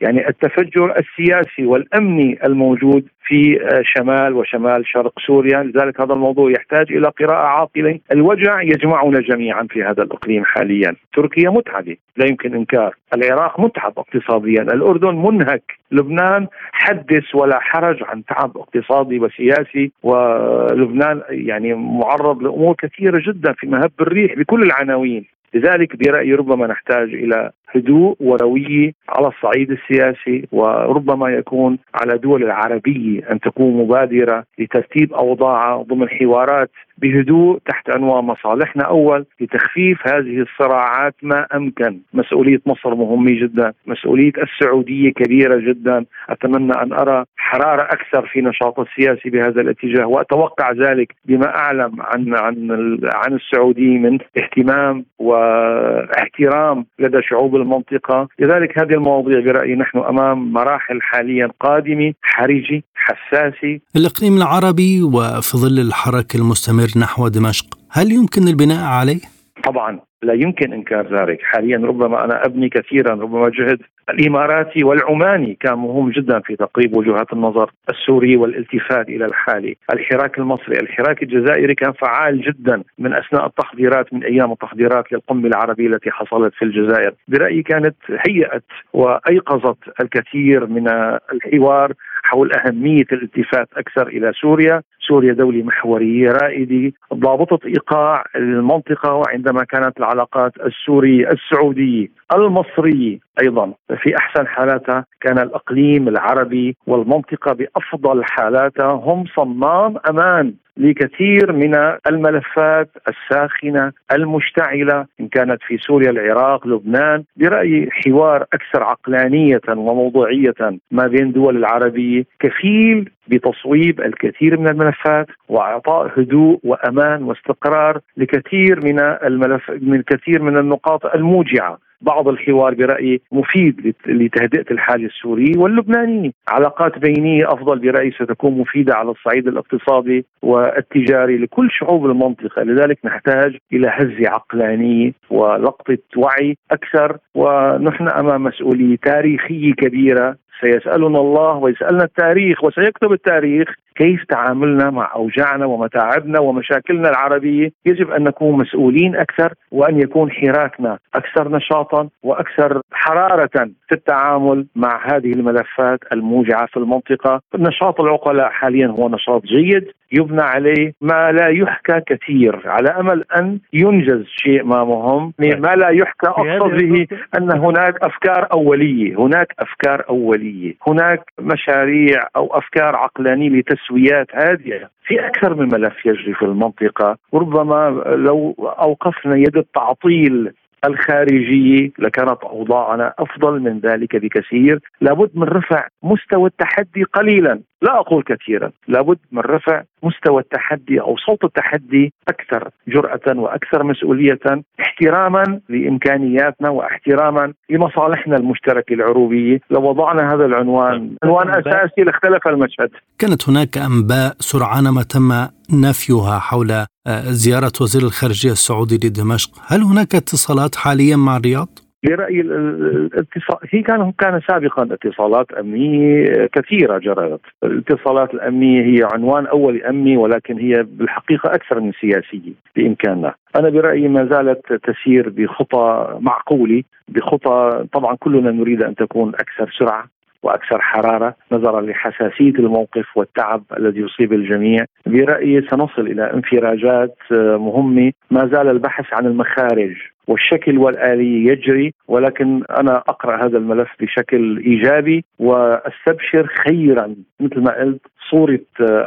[0.00, 7.08] يعني التفجر السياسي والأمني الموجود في شمال وشمال شرق سوريا، لذلك هذا الموضوع يحتاج إلى
[7.08, 13.60] قراءة عاقلة، الوجع يجمعنا جميعا في هذا الأقليم حاليا، تركيا متعبة، لا يمكن إنكار، العراق
[13.60, 22.42] متعب اقتصاديا، الأردن منهك، لبنان حدث ولا حرج عن تعب اقتصادي وسياسي ولبنان يعني معرض
[22.42, 25.24] لأمور كثيرة جدا في مهب الريح بكل العناوين.
[25.54, 33.20] لذلك برأيي ربما نحتاج إلى هدوء ورويه على الصعيد السياسي وربما يكون على دول العربية
[33.32, 41.14] أن تكون مبادرة لترتيب اوضاعها ضمن حوارات بهدوء تحت عنوان مصالحنا أول لتخفيف هذه الصراعات
[41.22, 48.26] ما أمكن، مسؤولية مصر مهمة جدا، مسؤولية السعودية كبيرة جدا، أتمنى أن أرى حرارة أكثر
[48.32, 55.04] في نشاط السياسي بهذا الاتجاه وأتوقع ذلك بما أعلم عن عن عن السعوديه من اهتمام
[55.18, 63.80] واحترام لدى شعوب المنطقة، لذلك هذه المواضيع برأيي نحن أمام مراحل حاليا قادمة حرجة حساسة.
[63.96, 66.36] الإقليم العربي وفي ظل الحركة
[66.82, 69.20] المستمر نحو دمشق، هل يمكن البناء عليه؟
[69.64, 73.78] طبعا لا يمكن إنكار ذلك، حاليا ربما أنا أبني كثيرا ربما جهد
[74.10, 80.76] الإماراتي والعماني كان مهم جدا في تقريب وجهات النظر السوري والالتفات إلى الحالي، الحراك المصري،
[80.76, 86.54] الحراك الجزائري كان فعال جدا من أثناء التحضيرات من أيام التحضيرات للقمه العربيه التي حصلت
[86.54, 87.96] في الجزائر، برأيي كانت
[88.28, 90.88] هيأت وأيقظت الكثير من
[91.32, 94.82] الحوار حول أهمية الالتفات أكثر إلى سوريا.
[95.08, 103.72] سوريا دولة محورية رائدة ضابطة إيقاع المنطقة وعندما كانت العلاقات السورية السعودية المصرية أيضا.
[104.02, 108.92] في أحسن حالاتها كان الإقليم العربي والمنطقة بأفضل حالاتها.
[108.92, 111.74] هم صمام أمان لكثير من
[112.06, 120.54] الملفات الساخنة المشتعلة إن كانت في سوريا العراق لبنان برأيي حوار أكثر عقلانية وموضوعية
[120.90, 122.24] ما بين دول العربية.
[122.40, 130.56] كفيل بتصويب الكثير من الملفات وإعطاء هدوء وأمان واستقرار لكثير من الملف من كثير من
[130.56, 131.78] النقاط الموجعة.
[132.02, 139.10] بعض الحوار برأيي مفيد لتهدئة الحالة السورية واللبنانيه، علاقات بينية أفضل برأيي ستكون مفيدة على
[139.10, 148.08] الصعيد الاقتصادي والتجاري لكل شعوب المنطقة، لذلك نحتاج إلى هزه عقلانيه ولقطة وعي أكثر ونحن
[148.08, 150.36] أمام مسؤولية تاريخية كبيرة.
[150.60, 157.72] سيسألنا الله ويسألنا التاريخ وسيكتب التاريخ كيف تعاملنا مع أوجاعنا ومتاعبنا ومشاكلنا العربية.
[157.86, 165.00] يجب أن نكون مسؤولين أكثر وأن يكون حراكنا أكثر نشاطا وأكثر حرارة في التعامل مع
[165.06, 167.40] هذه الملفات الموجعة في المنطقة.
[167.54, 172.62] نشاط العقلاء حاليا هو نشاط جيد يبنى عليه ما لا يحكى كثير.
[172.64, 177.06] على أمل أن ينجز شيء ما مهم ما لا يحكى اقصد به
[177.38, 185.26] أن هناك أفكار أولية هناك أفكار أولية هناك مشاريع أو أفكار عقلانية لتسويات هادئة في
[185.26, 187.16] أكثر من ملف يجري في المنطقة.
[187.34, 190.52] ربما لو أوقفنا يد التعطيل
[190.84, 194.80] الخارجية لكانت أوضاعنا أفضل من ذلك بكثير.
[195.00, 197.60] لابد من رفع مستوى التحدي قليلا.
[197.82, 198.70] لا أقول كثيرا.
[198.88, 204.40] لابد من رفع مستوى التحدي أو صوت التحدي أكثر جرأة وأكثر مسؤولية
[204.80, 209.60] احتراما لإمكانياتنا واحتراما لمصالحنا المشتركة العروبية.
[209.70, 212.90] لو وضعنا هذا العنوان عنوان أساسي لاختلف المشهد.
[213.18, 215.32] كانت هناك أنباء سرعان ما تم
[215.72, 216.70] نفيها حول
[217.06, 219.50] آه، زيارة وزير الخارجية السعودي لدمشق.
[219.66, 223.58] هل هناك اتصالات حاليا مع الرياض؟ برايي الاتصال.
[223.70, 230.58] هي كان كان سابقا اتصالات أمنية كثيرة جرت، الاتصالات الأمنية هي عنوان اولي أمني ولكن
[230.58, 238.16] هي بالحقيقة أكثر من سياسية بإمكاننا، أنا برأيي ما زالت تسير بخطى معقولة، بخطى طبعا
[238.20, 240.04] كلنا نريد أن تكون أكثر سرعة
[240.42, 244.84] وأكثر حرارة نظرا لحساسية الموقف والتعب الذي يصيب الجميع.
[245.06, 247.16] برأيي سنصل إلى انفراجات
[247.58, 248.12] مهمة.
[248.30, 249.96] ما زال البحث عن المخارج
[250.28, 257.14] والشكل والآلية يجري ولكن أنا أقرأ هذا الملف بشكل إيجابي وأستبشر خيرا.
[257.40, 258.00] مثل ما قلت
[258.30, 258.60] صورة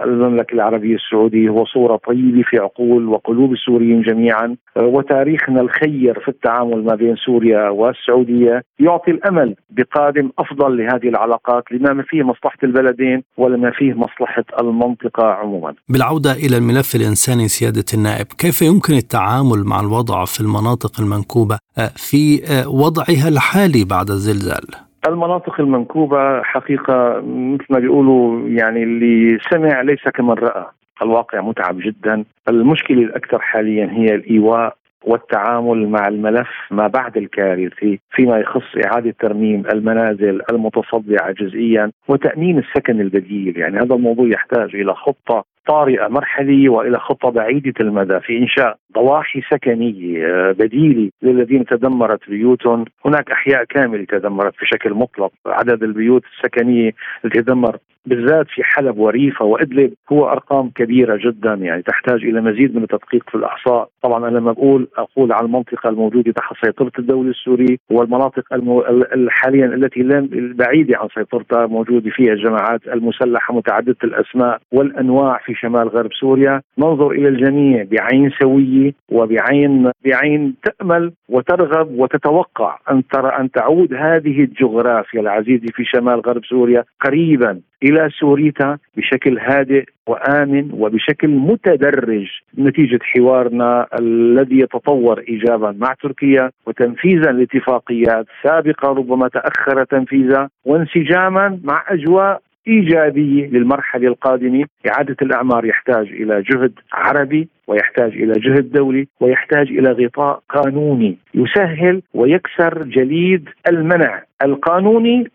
[0.03, 4.55] المملكة العربية السعودية هو صورة طيبة في عقول وقلوب السوريين جميعا.
[4.77, 12.03] وتاريخنا الخير في التعامل ما بين سوريا والسعودية يعطي الأمل بقادم أفضل لهذه العلاقات لما
[12.03, 15.73] فيه مصلحة البلدين ولما فيه مصلحة المنطقة عموما.
[15.89, 21.91] بالعودة إلى الملف الإنساني سيادة النائب كيف يمكن التعامل مع الوضع في المناطق المنكوبة آه،
[21.95, 24.65] في آه، وضعها الحالي بعد الزلزال.
[25.07, 30.65] المناطق المنكوبة حقيقة مثل ما بيقولوا يعني اللي سمع ليس كمن رأى.
[31.01, 32.23] الواقع متعب جدا.
[32.49, 34.75] المشكلة الأكثر حاليا هي الإيواء
[35.05, 43.01] والتعامل مع الملف ما بعد الكارثة فيما يخص إعادة ترميم المنازل المتصدعة جزئيا وتأمين السكن
[43.01, 43.57] البديل.
[43.57, 49.41] يعني هذا الموضوع يحتاج إلى خطة طارئة مرحلية وإلى خطة بعيدة المدى في إنشاء ضواحي
[49.51, 52.85] سكنية آه، بديلة للذين تدمرت بيوتهم.
[53.05, 55.31] هناك أحياء كاملة تدمرت بشكل مطلق.
[55.45, 56.91] عدد البيوت السكنية
[57.25, 62.75] التي تدمر بالذات في حلب وريفة وإدلب هو أرقام كبيرة جدا يعني تحتاج إلى مزيد
[62.75, 63.89] من التدقيق في الأحصاء.
[64.01, 68.83] طبعا أنا لما بقول أقول على المنطقة الموجودة تحت سيطرة الدولة السورية والمناطق المو...
[69.29, 75.87] حاليا التي لم بعيدة عن سيطرتها موجودة فيها الجماعات المسلحة متعددة الأسماء والأنواع في شمال
[75.87, 76.61] غرب سوريا.
[76.77, 84.43] ننظر إلى الجميع بعين سوية وبعين بعين تأمل وترغب وتتوقع أن ترى أن تعود هذه
[84.43, 92.27] الجغرافيا العزيزة في شمال غرب سوريا قريبا إلى سوريتا بشكل هادئ وآمن وبشكل متدرج
[92.57, 101.83] نتيجة حوارنا الذي يتطور ايجابا مع تركيا وتنفيذا لاتفاقيات سابقة ربما تأخر تنفيذها وانسجاما مع
[101.87, 109.67] أجواء إيجابية للمرحلة القادمة، إعادة الأعمار يحتاج إلى جهد عربي ويحتاج إلى جهد دولي ويحتاج
[109.67, 115.27] إلى غطاء قانوني يسهل ويكسر جليد المنع القانوني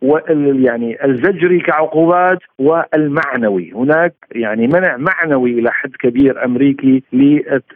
[0.64, 7.02] يعني الزجري كعقوبات والمعنوي، هناك يعني منع معنوي إلى حد كبير أمريكي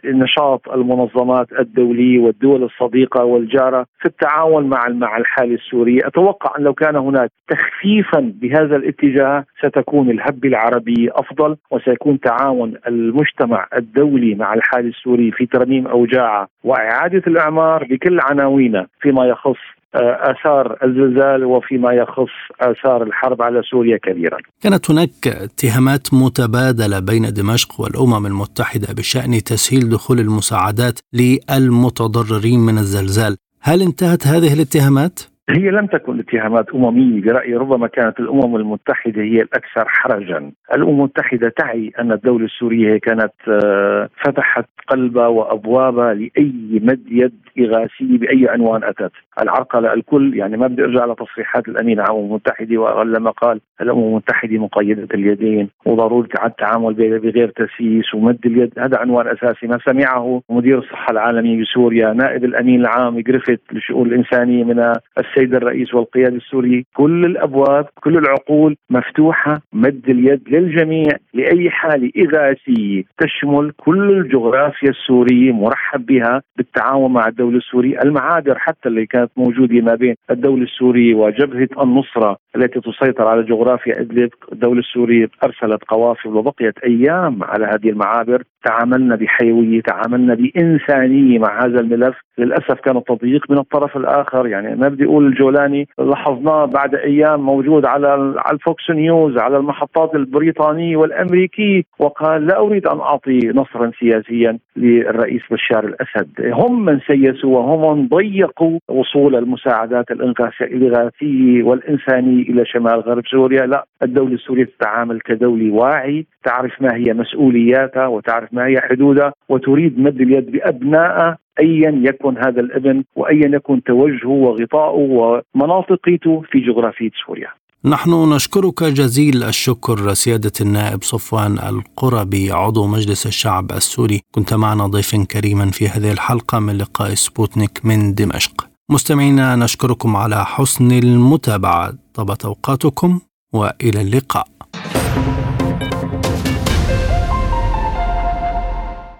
[0.03, 6.73] لنشاط المنظمات الدولية والدول الصديقة والجارة في التعاون مع مع الحاله السوريه، أتوقع أن لو
[6.73, 14.87] كان هناك تخفيفا بهذا الاتجاه ستكون الهبه العربيه أفضل وسيكون تعاون المجتمع الدولي مع الحال
[14.87, 19.57] السوري في ترميم اوجاعه وإعادة الإعمار بكل عناوينه فيما يخص
[19.95, 24.37] آه، آثار الزلزال وفيما يخص آثار الحرب على سوريا كبيرا.
[24.61, 33.37] كانت هناك اتهامات متبادلة بين دمشق والأمم المتحدة بشأن تسهيل دخول المساعدات للمتضررين من الزلزال،
[33.61, 39.41] هل انتهت هذه الاتهامات؟ هي لم تكن اتهامات أممية برأيي ربما كانت الأمم المتحدة هي
[39.41, 47.01] الأكثر حرجا، الأمم المتحدة تعي أن الدولة السورية كانت آه، فتحت قلبها وأبوابها لأي مد
[47.11, 53.03] يد إغاثية بأي عنوان أتت، العرقلة الكل يعني ما بدي أرجع لتصريحات الأمين العام المتحدة
[53.03, 59.67] لما قال الأمم المتحدة مقيدة اليدين وضرورة التعامل بغير تسييس ومد اليد هذا عنوان أساسي
[59.67, 64.93] ما سمعه مدير الصحة العالمي بسوريا، نائب الأمين العام جريفيث للشؤون الإنسانية من
[65.35, 73.03] السيد الرئيس والقيادة السورية كل الأبواب كل العقول مفتوحة مد اليد للجميع لأي حالة إغاثية
[73.17, 79.81] تشمل كل الجغرافيا السورية مرحب بها بالتعاون مع الدولة السورية المعابر حتى اللي كانت موجودة
[79.81, 84.29] ما بين الدولة السورية وجبهة النصرة التي تسيطر على جغرافيا إدلب.
[84.51, 88.43] الدولة السورية أرسلت قوافل وبقيت أيام على هذه المعابر.
[88.65, 92.15] تعاملنا بحيوية تعاملنا بإنسانية مع هذا الملف.
[92.37, 94.47] للأسف كان التضييق من الطرف الآخر.
[94.47, 98.07] يعني ما بدي أقول الجولاني لاحظناه بعد أيام موجود على
[98.37, 104.57] على ال Fox News على المحطات البريطانيه والامريكيه وقال لا أريد أن أعطي نصرا سياسيا
[104.75, 106.29] للرئيس بشار الأسد.
[106.53, 113.65] هم من سيسوا وهم من ضيقوا وصول المساعدات الاغاثيه والانسانيه إلى شمال غرب سوريا.
[113.65, 119.99] لا الدولة السورية تتعامل كدولة واعي تعرف ما هي مسؤولياتها وتعرف ما هي حدودها وتريد
[119.99, 127.47] مد اليد لأبنائها ايا يكن هذا الإبن وايا يكن توجهه وغطاؤه ومناطقيته في جغرافية سوريا.
[127.85, 134.21] نحن نشكرك جزيل الشكر سيادة النائب صفوان القربي عضو مجلس الشعب السوري.
[134.31, 138.67] كنت معنا ضيفا كريما في هذه الحلقة من لقاء سبوتنيك من دمشق.
[138.91, 141.93] مستمعينا نشكركم على حسن المتابعة.
[142.13, 143.19] طابت أوقاتكم
[143.53, 144.47] وإلى اللقاء.